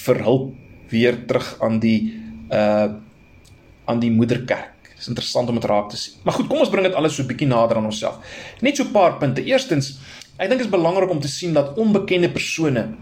vir 0.06 0.21
hulp 0.23 0.54
weer 0.91 1.25
terug 1.25 1.56
aan 1.62 1.80
die 1.80 1.99
uh 2.51 2.93
aan 3.86 3.99
die 4.01 4.10
moederkerk. 4.10 4.73
Dit 4.82 4.97
is 4.97 5.08
interessant 5.12 5.49
om 5.49 5.60
dit 5.60 5.65
raak 5.69 5.91
te 5.91 5.97
sien. 5.97 6.15
Maar 6.23 6.34
goed, 6.34 6.47
kom 6.49 6.63
ons 6.63 6.71
bring 6.73 6.88
dit 6.88 6.95
alles 6.97 7.13
so 7.13 7.21
'n 7.21 7.28
bietjie 7.28 7.47
nader 7.47 7.78
aan 7.78 7.86
onsself. 7.86 8.17
Net 8.62 8.78
so 8.78 8.84
'n 8.84 8.91
paar 8.91 9.17
punte. 9.17 9.43
Eerstens, 9.45 9.99
ek 10.38 10.49
dink 10.49 10.62
dit 10.62 10.65
is 10.65 10.78
belangrik 10.78 11.10
om 11.10 11.19
te 11.19 11.28
sien 11.28 11.54
dat 11.54 11.78
onbekende 11.78 12.32
persone 12.32 12.95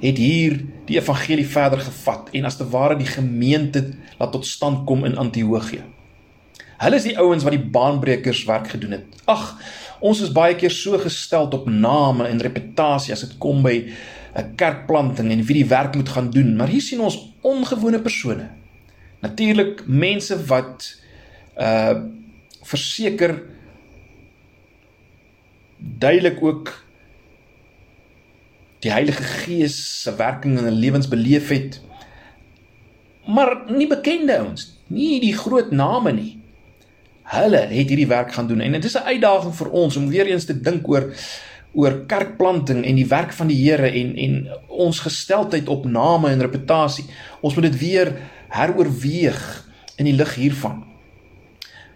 het 0.00 0.18
hier 0.18 0.60
die 0.84 0.98
evangelie 0.98 1.46
verder 1.48 1.80
gevat 1.80 2.28
en 2.32 2.44
as 2.44 2.56
te 2.56 2.68
ware 2.68 2.96
die 2.96 3.08
gemeente 3.08 3.94
laat 4.18 4.32
tot 4.32 4.46
stand 4.46 4.84
kom 4.86 5.04
in 5.04 5.16
Antiochië. 5.16 5.95
Hulle 6.78 6.98
is 7.00 7.06
die 7.08 7.16
ouens 7.18 7.44
wat 7.46 7.54
die 7.56 7.70
baanbrekers 7.72 8.44
werk 8.44 8.68
gedoen 8.74 8.98
het. 8.98 9.20
Ag, 9.24 9.54
ons 10.04 10.20
is 10.20 10.32
baie 10.34 10.56
keer 10.58 10.70
so 10.70 10.98
gestel 11.00 11.48
op 11.48 11.68
name 11.70 12.28
en 12.28 12.42
reputasie 12.44 13.14
as 13.14 13.24
dit 13.24 13.38
kom 13.40 13.62
by 13.64 13.76
'n 14.36 14.54
kerkplanting 14.56 15.30
en 15.32 15.44
wie 15.48 15.62
die 15.62 15.68
werk 15.68 15.94
moet 15.94 16.08
gaan 16.08 16.30
doen, 16.30 16.56
maar 16.56 16.68
hier 16.68 16.80
sien 16.80 17.00
ons 17.00 17.32
ongewone 17.40 18.00
persone. 18.00 18.50
Natuurlik 19.20 19.86
mense 19.86 20.36
wat 20.46 21.00
uh 21.56 21.94
verseker 22.66 23.42
duidelik 25.78 26.42
ook 26.42 26.72
die 28.82 28.90
Heilige 28.90 29.22
Gees 29.22 30.02
se 30.02 30.14
werking 30.16 30.58
in 30.58 30.64
hulle 30.64 30.76
lewens 30.76 31.08
beleef 31.08 31.48
het. 31.48 31.80
Maar 33.26 33.70
nie 33.70 33.86
bekende 33.86 34.38
ouens, 34.38 34.78
nie 34.86 35.20
die 35.20 35.34
groot 35.34 35.70
name 35.70 36.12
nie. 36.12 36.35
Hulle 37.26 37.64
het 37.66 37.90
hierdie 37.90 38.06
werk 38.06 38.32
gaan 38.32 38.46
doen 38.46 38.60
en 38.60 38.72
dit 38.72 38.84
is 38.84 38.96
'n 38.96 39.08
uitdaging 39.08 39.54
vir 39.54 39.70
ons 39.70 39.96
om 39.96 40.08
weer 40.08 40.26
eens 40.26 40.44
te 40.44 40.60
dink 40.60 40.88
oor 40.88 41.14
oor 41.74 42.06
kerkplanting 42.06 42.84
en 42.84 42.94
die 42.94 43.06
werk 43.06 43.32
van 43.32 43.46
die 43.46 43.56
Here 43.56 43.90
en 43.90 44.16
en 44.16 44.48
ons 44.68 45.00
gesteldheid 45.00 45.68
op 45.68 45.84
name 45.84 46.30
en 46.30 46.40
reputasie. 46.40 47.04
Ons 47.40 47.54
moet 47.54 47.64
dit 47.64 47.78
weer 47.78 48.16
heroorweeg 48.48 49.66
in 49.96 50.04
die 50.04 50.14
lig 50.14 50.34
hiervan. 50.34 50.84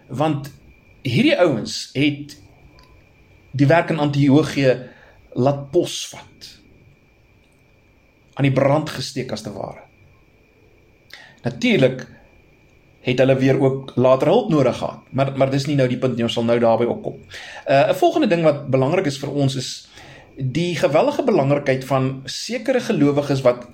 Want 0.07 0.51
hierdie 1.01 1.37
ouens 1.39 1.89
het 1.93 2.37
die 3.51 3.67
werk 3.67 3.89
in 3.89 3.99
Antiochië 3.99 4.89
laat 5.33 5.71
posvat. 5.71 6.61
aan 8.33 8.47
die 8.47 8.55
brand 8.55 8.89
gesteek 8.89 9.31
as 9.35 9.43
te 9.45 9.51
ware. 9.53 9.83
Natuurlik 11.43 12.05
het 13.01 13.19
hulle 13.19 13.35
weer 13.35 13.59
ook 13.59 13.91
later 13.95 14.27
hulp 14.27 14.49
nodig 14.49 14.77
gehad, 14.77 14.99
maar 15.09 15.31
maar 15.37 15.49
dis 15.49 15.65
nie 15.65 15.75
nou 15.75 15.87
die 15.89 15.97
punt 15.97 16.15
nie, 16.15 16.23
ons 16.23 16.33
sal 16.33 16.45
nou 16.45 16.59
daarby 16.59 16.85
opkom. 16.85 17.17
Uh 17.67 17.89
'n 17.89 17.95
volgende 17.95 18.27
ding 18.27 18.43
wat 18.43 18.67
belangrik 18.69 19.05
is 19.05 19.17
vir 19.17 19.31
ons 19.31 19.55
is 19.55 19.87
die 20.37 20.75
gewellige 20.75 21.23
belangrikheid 21.23 21.85
van 21.85 22.21
sekere 22.25 22.79
gelowiges 22.79 23.41
wat 23.41 23.67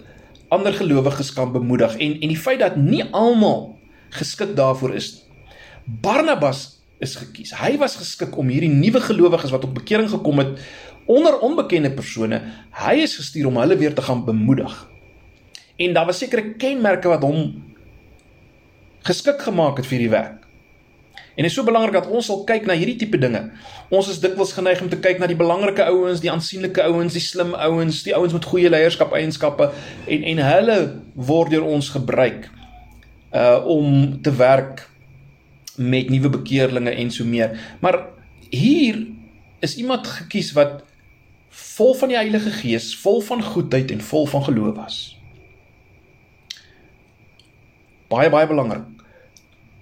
ander 0.49 0.73
gelowiges 0.73 1.33
kan 1.33 1.51
bemoedig 1.51 1.97
en 1.97 2.11
en 2.21 2.27
die 2.27 2.37
feit 2.37 2.59
dat 2.59 2.75
nie 2.75 3.03
almal 3.11 3.77
geskik 4.09 4.55
daarvoor 4.55 4.93
is 4.95 5.13
nie. 5.13 5.23
Barnabas 6.01 6.81
is 6.99 7.15
gekies. 7.15 7.53
Hy 7.55 7.77
was 7.77 7.95
geskik 7.95 8.37
om 8.37 8.49
hierdie 8.51 8.71
nuwe 8.71 8.99
gelowiges 8.99 9.51
wat 9.53 9.63
op 9.63 9.73
bekering 9.73 10.09
gekom 10.09 10.37
het 10.37 10.59
onder 11.07 11.39
onbekende 11.39 11.93
persone, 11.95 12.41
hy 12.83 12.95
is 13.05 13.15
gestuur 13.15 13.47
om 13.47 13.57
hulle 13.61 13.77
weer 13.79 13.93
te 13.95 14.03
gaan 14.03 14.25
bemoedig. 14.25 14.73
En 15.79 15.93
daar 15.93 16.05
was 16.05 16.19
sekere 16.19 16.57
kenmerke 16.59 17.07
wat 17.07 17.23
hom 17.23 17.63
geskik 19.07 19.41
gemaak 19.47 19.79
het 19.79 19.87
vir 19.87 19.97
hierdie 19.97 20.13
werk. 20.13 20.47
En 21.37 21.45
dit 21.45 21.51
is 21.51 21.57
so 21.57 21.63
belangrik 21.63 21.93
dat 21.93 22.07
ons 22.09 22.25
sal 22.25 22.39
kyk 22.49 22.65
na 22.65 22.73
hierdie 22.73 22.97
tipe 22.97 23.19
dinge. 23.21 23.43
Ons 23.93 24.09
is 24.09 24.17
dikwels 24.23 24.55
geneig 24.57 24.79
om 24.81 24.89
te 24.89 24.97
kyk 24.97 25.19
na 25.21 25.29
die 25.29 25.37
belangrike 25.37 25.85
ouens, 25.85 26.23
die 26.23 26.31
aansienlike 26.33 26.81
ouens, 26.89 27.13
die 27.13 27.21
slim 27.21 27.53
ouens, 27.53 27.99
die 28.07 28.15
ouens 28.17 28.33
met 28.33 28.47
goeie 28.49 28.71
leierskap 28.73 29.13
eienskappe 29.13 29.69
en 30.09 30.25
en 30.33 30.41
hulle 30.47 30.77
word 31.29 31.53
deur 31.53 31.67
ons 31.69 31.91
gebruik 31.93 32.49
uh 33.37 33.61
om 33.69 34.17
te 34.25 34.33
werk 34.33 34.87
met 35.77 36.09
nuwe 36.09 36.33
bekeerlinge 36.39 36.95
en 36.97 37.13
so 37.13 37.25
meer. 37.25 37.53
Maar 37.85 38.01
hier 38.49 39.03
is 39.61 39.77
iemand 39.77 40.09
gekies 40.09 40.55
wat 40.57 40.81
vol 41.77 41.93
van 42.01 42.09
die 42.09 42.17
Heilige 42.17 42.49
Gees, 42.63 42.95
vol 42.97 43.21
van 43.21 43.45
goedheid 43.45 43.93
en 43.93 44.01
vol 44.01 44.25
van 44.33 44.43
geloof 44.49 44.75
was. 44.81 44.99
Baie 48.09 48.29
baie 48.33 48.49
belangrik. 48.49 48.96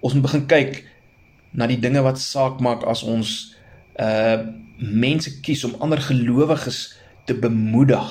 Ons 0.06 0.14
moet 0.14 0.28
begin 0.28 0.46
kyk 0.46 0.84
na 1.58 1.66
die 1.72 1.80
dinge 1.82 2.04
wat 2.06 2.22
saak 2.22 2.62
maak 2.62 2.86
as 2.86 3.02
ons 3.04 3.56
uh 3.98 4.46
mense 4.76 5.32
kies 5.40 5.62
om 5.64 5.78
ander 5.80 6.02
gelowiges 6.04 6.98
te 7.24 7.32
bemoedig. 7.34 8.10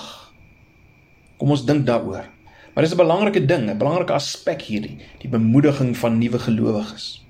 Kom 1.37 1.53
ons 1.53 1.67
dink 1.69 1.85
daaroor. 1.85 2.25
Maar 2.73 2.85
dis 2.85 2.95
'n 2.95 3.03
belangrike 3.05 3.45
ding, 3.47 3.69
'n 3.69 3.79
belangrike 3.79 4.13
aspek 4.17 4.63
hierdie, 4.63 4.97
die 5.21 5.29
bemoediging 5.29 5.97
van 5.97 6.19
nuwe 6.19 6.39
gelowiges. 6.39 7.23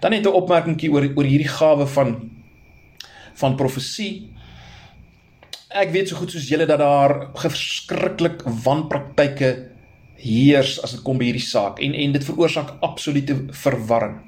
Dan 0.00 0.10
net 0.10 0.26
'n 0.26 0.32
opmerkingie 0.32 0.90
oor 0.92 1.04
oor 1.16 1.24
hierdie 1.24 1.48
gawe 1.48 1.86
van 1.86 2.30
van 3.34 3.56
profesie. 3.56 4.30
Ek 5.68 5.90
weet 5.90 6.08
so 6.08 6.16
goed 6.16 6.30
soos 6.30 6.48
julle 6.48 6.66
dat 6.66 6.78
daar 6.78 7.34
verskriklik 7.34 8.42
wanpraktyke 8.42 9.73
heers 10.24 10.78
as 10.82 10.96
dit 10.96 11.02
kom 11.04 11.20
by 11.20 11.28
hierdie 11.28 11.44
saak 11.44 11.82
en 11.84 11.94
en 11.94 12.14
dit 12.16 12.24
veroorsaak 12.24 12.78
absolute 12.86 13.36
verwarring. 13.64 14.22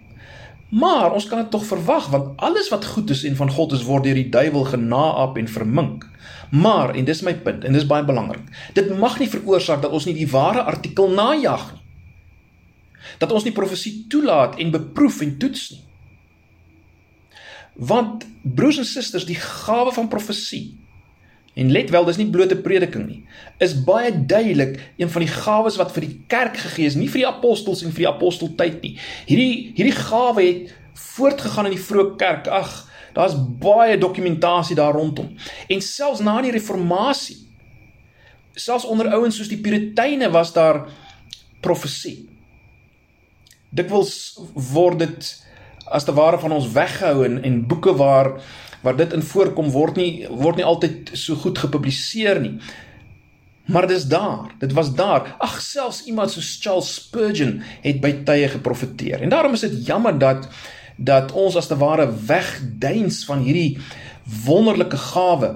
Maar 0.70 1.14
ons 1.14 1.26
kan 1.30 1.40
dit 1.40 1.50
tog 1.50 1.64
verwag 1.66 2.10
want 2.12 2.34
alles 2.42 2.68
wat 2.74 2.84
goed 2.84 3.10
is 3.14 3.24
en 3.24 3.38
van 3.38 3.50
God 3.50 3.72
is 3.72 3.86
word 3.86 4.04
deur 4.04 4.18
die 4.18 4.30
duiwel 4.30 4.68
genaap 4.68 5.38
en 5.40 5.48
vermink. 5.48 6.04
Maar 6.50 6.94
en 6.94 7.06
dis 7.08 7.24
my 7.26 7.34
punt 7.42 7.64
en 7.64 7.74
dis 7.74 7.86
baie 7.86 8.04
belangrik. 8.06 8.44
Dit 8.74 8.92
mag 8.98 9.18
nie 9.18 9.30
veroorsaak 9.30 9.82
dat 9.82 9.94
ons 9.94 10.06
nie 10.06 10.14
die 10.14 10.30
ware 10.30 10.62
artikel 10.62 11.10
najag 11.10 11.72
nie 11.72 11.84
dat 13.18 13.32
ons 13.32 13.44
nie 13.46 13.54
profesie 13.54 14.04
toelaat 14.10 14.58
en 14.60 14.72
beproef 14.74 15.20
en 15.24 15.36
toets 15.40 15.68
nie. 15.74 15.82
Want 17.76 18.24
broers 18.42 18.80
en 18.80 18.88
susters, 18.88 19.26
die 19.28 19.38
gawe 19.40 19.92
van 19.92 20.08
profesie 20.08 20.78
en 21.56 21.70
let 21.72 21.90
wel, 21.90 22.04
dis 22.08 22.18
nie 22.20 22.28
blote 22.32 22.58
prediking 22.60 23.06
nie, 23.08 23.20
is 23.64 23.72
baie 23.86 24.10
duidelik 24.12 24.76
een 25.00 25.10
van 25.12 25.24
die 25.24 25.30
gawes 25.32 25.78
wat 25.80 25.94
vir 25.96 26.04
die 26.06 26.18
kerk 26.32 26.60
gegee 26.60 26.90
is, 26.90 26.98
nie 26.98 27.08
vir 27.08 27.22
die 27.22 27.30
apostels 27.30 27.82
en 27.82 27.94
vir 27.96 28.04
die 28.04 28.10
aposteltyd 28.10 28.82
nie. 28.84 28.92
Hierdie 29.28 29.72
hierdie 29.78 29.96
gawe 29.96 30.44
het 30.44 30.74
voortgegaan 31.16 31.70
in 31.70 31.76
die 31.78 31.82
vroeë 31.82 32.14
kerk. 32.20 32.52
Ag, 32.52 32.76
daar's 33.16 33.34
baie 33.60 33.96
dokumentasie 34.00 34.76
daar 34.76 34.96
rondom. 34.96 35.32
En 35.72 35.82
selfs 35.84 36.20
na 36.24 36.36
die 36.44 36.52
reformatie, 36.52 37.38
selfs 38.56 38.84
onder 38.88 39.08
ouens 39.16 39.36
soos 39.36 39.52
die 39.52 39.60
Puriteine 39.60 40.28
was 40.32 40.52
daar 40.56 40.84
profesie 41.64 42.26
dikwels 43.76 44.14
word 44.72 45.02
dit 45.04 45.30
as 45.86 46.04
te 46.04 46.14
ware 46.14 46.38
van 46.38 46.52
ons 46.52 46.70
weggehou 46.72 47.24
en 47.24 47.42
en 47.44 47.66
boeke 47.66 47.94
waar 47.96 48.36
waar 48.82 48.96
dit 48.96 49.12
in 49.12 49.22
voorkom 49.22 49.70
word 49.74 49.96
nie 49.96 50.26
word 50.30 50.56
nie 50.56 50.66
altyd 50.66 51.10
so 51.18 51.34
goed 51.34 51.58
gepubliseer 51.58 52.40
nie. 52.40 52.58
Maar 53.66 53.88
dis 53.90 54.04
daar. 54.06 54.52
Dit 54.60 54.72
was 54.72 54.92
daar. 54.94 55.34
Ag 55.42 55.60
selfs 55.60 56.04
iemand 56.06 56.30
soos 56.30 56.58
Charles 56.62 56.92
Spurgeon 56.94 57.62
het 57.82 57.98
by 58.00 58.12
tye 58.28 58.48
geprofeteer. 58.48 59.24
En 59.26 59.32
daarom 59.32 59.56
is 59.58 59.66
dit 59.66 59.86
jammer 59.86 60.18
dat 60.18 60.48
dat 60.96 61.32
ons 61.36 61.56
as 61.56 61.66
te 61.68 61.76
ware 61.76 62.06
wegduins 62.26 63.24
van 63.28 63.42
hierdie 63.44 63.78
wonderlike 64.46 64.96
gawe 64.96 65.50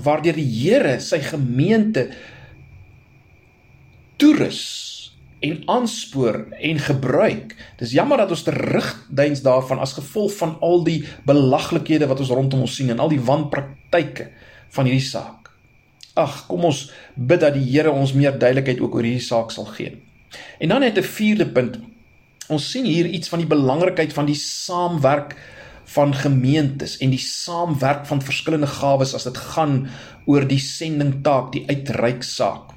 waardeur 0.00 0.38
die 0.38 0.48
Here 0.48 0.96
sy 1.00 1.20
gemeente 1.24 2.06
toerus 4.16 4.85
en 5.44 5.62
aanspoor 5.66 6.46
en 6.60 6.78
gebruik. 6.78 7.54
Dis 7.78 7.92
jammer 7.92 8.22
dat 8.22 8.32
ons 8.32 8.44
terugduins 8.46 9.42
daarvan 9.44 9.82
as 9.84 9.96
gevolg 9.98 10.32
van 10.38 10.56
al 10.64 10.84
die 10.86 11.02
belaglikhede 11.28 12.08
wat 12.08 12.22
ons 12.24 12.32
rondom 12.32 12.64
ons 12.64 12.76
sien 12.78 12.90
en 12.90 13.02
al 13.02 13.12
die 13.12 13.20
wanpraktyke 13.20 14.30
van 14.76 14.88
hierdie 14.88 15.04
saak. 15.04 15.50
Ag, 16.16 16.46
kom 16.48 16.64
ons 16.64 16.86
bid 17.14 17.42
dat 17.44 17.54
die 17.54 17.66
Here 17.68 17.92
ons 17.92 18.14
meer 18.16 18.38
duidelikheid 18.38 18.80
ook 18.80 18.96
oor 18.96 19.04
hierdie 19.04 19.24
saak 19.24 19.52
sal 19.52 19.68
gee. 19.76 19.98
En 20.60 20.72
dan 20.72 20.80
net 20.80 20.98
'n 20.98 21.02
vierde 21.02 21.46
punt. 21.46 21.78
Ons 22.48 22.70
sien 22.70 22.84
hier 22.84 23.06
iets 23.06 23.28
van 23.28 23.38
die 23.38 23.48
belangrikheid 23.48 24.12
van 24.12 24.26
die 24.26 24.38
saamwerk 24.38 25.36
van 25.84 26.14
gemeentes 26.14 26.96
en 26.96 27.10
die 27.10 27.22
saamwerk 27.22 28.06
van 28.06 28.22
verskillende 28.22 28.66
gawes 28.66 29.14
as 29.14 29.24
dit 29.24 29.36
gaan 29.36 29.88
oor 30.24 30.46
die 30.46 30.58
sendingtaak, 30.58 31.52
die 31.52 31.64
uitreik 31.66 32.22
saak. 32.22 32.75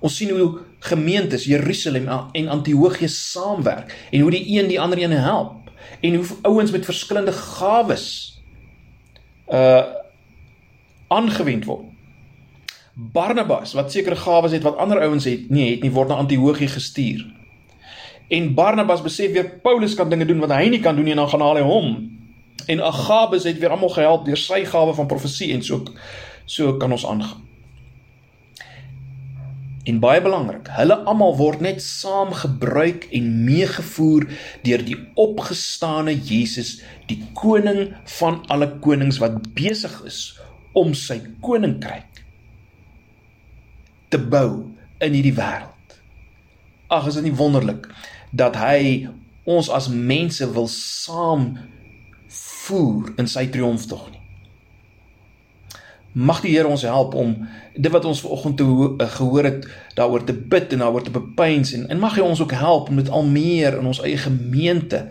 Ons 0.00 0.16
sien 0.16 0.30
hoe 0.32 0.58
gemeentes 0.78 1.44
Jerusalem 1.44 2.08
en 2.32 2.48
Antiochië 2.48 3.08
saamwerk 3.08 3.96
en 4.10 4.20
hoe 4.20 4.30
die 4.30 4.44
een 4.58 4.68
die 4.68 4.80
ander 4.80 5.02
een 5.02 5.12
help 5.12 5.70
en 6.00 6.14
hoe 6.14 6.26
ouens 6.42 6.70
met 6.70 6.84
verskillende 6.84 7.32
gawes 7.32 8.06
uh 9.48 9.82
aangewend 11.10 11.64
word. 11.66 11.88
Barnabas 12.94 13.72
wat 13.74 13.90
sekere 13.90 14.16
gawes 14.16 14.52
het 14.54 14.62
wat 14.62 14.76
ander 14.78 15.00
ouens 15.02 15.24
het, 15.26 15.48
nee, 15.50 15.72
het 15.72 15.82
nie 15.82 15.90
word 15.90 16.08
na 16.08 16.20
Antiochië 16.22 16.68
gestuur. 16.70 17.24
En 18.30 18.54
Barnabas 18.54 19.02
besef 19.02 19.32
weer 19.32 19.48
Paulus 19.62 19.94
kan 19.98 20.08
dinge 20.08 20.24
doen 20.24 20.38
wat 20.38 20.54
hy 20.54 20.68
nie 20.70 20.80
kan 20.80 20.94
doen 20.94 21.04
nie 21.04 21.16
en 21.16 21.24
dan 21.24 21.32
gaan 21.32 21.42
haal 21.42 21.58
hy 21.58 21.66
hom. 21.66 21.90
En 22.70 22.82
Agabus 22.82 23.44
het 23.44 23.58
weer 23.58 23.74
almal 23.74 23.90
gehelp 23.90 24.24
deur 24.28 24.38
sy 24.38 24.62
gawe 24.64 24.94
van 24.94 25.10
profesie 25.10 25.50
en 25.56 25.64
so 25.66 25.82
so 26.46 26.76
kan 26.78 26.92
ons 26.94 27.06
aangaan. 27.06 27.49
En 29.88 29.96
baie 30.00 30.20
belangrik, 30.20 30.68
hulle 30.76 30.96
almal 31.08 31.38
word 31.38 31.62
net 31.64 31.80
saam 31.80 32.34
gebruik 32.36 33.06
en 33.16 33.30
meegevoer 33.46 34.26
deur 34.66 34.82
die 34.84 34.98
opgestane 35.16 36.12
Jesus, 36.12 36.74
die 37.08 37.22
koning 37.38 37.94
van 38.18 38.42
alle 38.52 38.68
konings 38.84 39.22
wat 39.22 39.40
besig 39.56 39.94
is 40.04 40.20
om 40.76 40.92
sy 40.94 41.16
koninkryk 41.40 42.20
te 44.10 44.20
bou 44.20 44.68
in 45.00 45.16
hierdie 45.16 45.36
wêreld. 45.38 45.96
Ag, 46.90 47.08
is 47.08 47.16
dit 47.16 47.30
nie 47.30 47.36
wonderlik 47.38 47.88
dat 48.36 48.58
hy 48.60 49.08
ons 49.48 49.70
as 49.72 49.88
mense 49.88 50.44
wil 50.54 50.68
saam 50.70 51.54
voer 52.30 53.14
in 53.18 53.30
sy 53.30 53.46
triomftog 53.50 54.10
nie. 54.10 54.19
Mag 56.12 56.40
die 56.42 56.56
Here 56.56 56.68
ons 56.68 56.82
help 56.82 57.14
om 57.14 57.36
dit 57.74 57.92
wat 57.92 58.04
ons 58.04 58.20
vanoggend 58.24 58.56
te 58.58 58.64
uh, 58.66 59.06
gehoor 59.14 59.46
het 59.46 59.66
daaroor 59.94 60.24
te 60.26 60.34
bid 60.34 60.72
en 60.72 60.82
daaroor 60.82 61.06
te 61.06 61.14
bepeins 61.14 61.72
en 61.76 61.86
en 61.88 62.02
mag 62.02 62.16
hy 62.18 62.24
ons 62.26 62.42
ook 62.42 62.54
help 62.58 62.90
om 62.90 62.98
dit 62.98 63.10
al 63.10 63.26
meer 63.30 63.78
in 63.78 63.86
ons 63.86 64.02
eie 64.02 64.18
gemeente 64.18 65.06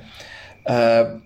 uh 0.68 1.18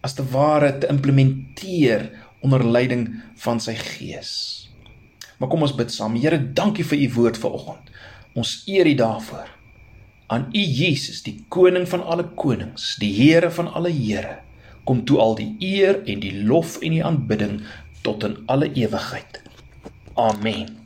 as 0.00 0.14
te 0.16 0.24
ware 0.32 0.78
te 0.80 0.88
implementeer 0.88 2.06
onder 2.40 2.64
leiding 2.64 3.02
van 3.36 3.58
sy 3.60 3.74
gees. 3.76 4.30
Maar 5.36 5.48
kom 5.52 5.64
ons 5.66 5.74
bid 5.76 5.92
saam. 5.92 6.16
Here, 6.16 6.38
dankie 6.56 6.86
vir 6.88 7.02
u 7.04 7.08
woord 7.18 7.40
vanoggend. 7.40 7.90
Ons 8.32 8.62
eer 8.64 8.88
u 8.88 8.94
daarvoor. 8.94 9.50
Aan 10.32 10.46
u 10.52 10.62
Jesus, 10.62 11.20
die 11.26 11.44
koning 11.52 11.88
van 11.88 12.04
alle 12.04 12.28
konings, 12.38 12.94
die 13.00 13.12
Here 13.12 13.50
van 13.50 13.68
alle 13.72 13.92
Here, 13.92 14.38
kom 14.84 15.04
toe 15.04 15.18
al 15.20 15.36
die 15.38 15.50
eer 15.58 16.00
en 16.08 16.20
die 16.22 16.32
lof 16.46 16.78
en 16.80 16.96
die 16.96 17.04
aanbidding 17.04 17.60
tot 18.00 18.24
in 18.24 18.42
alle 18.46 18.72
ewigheid. 18.72 19.42
Amen. 20.14 20.79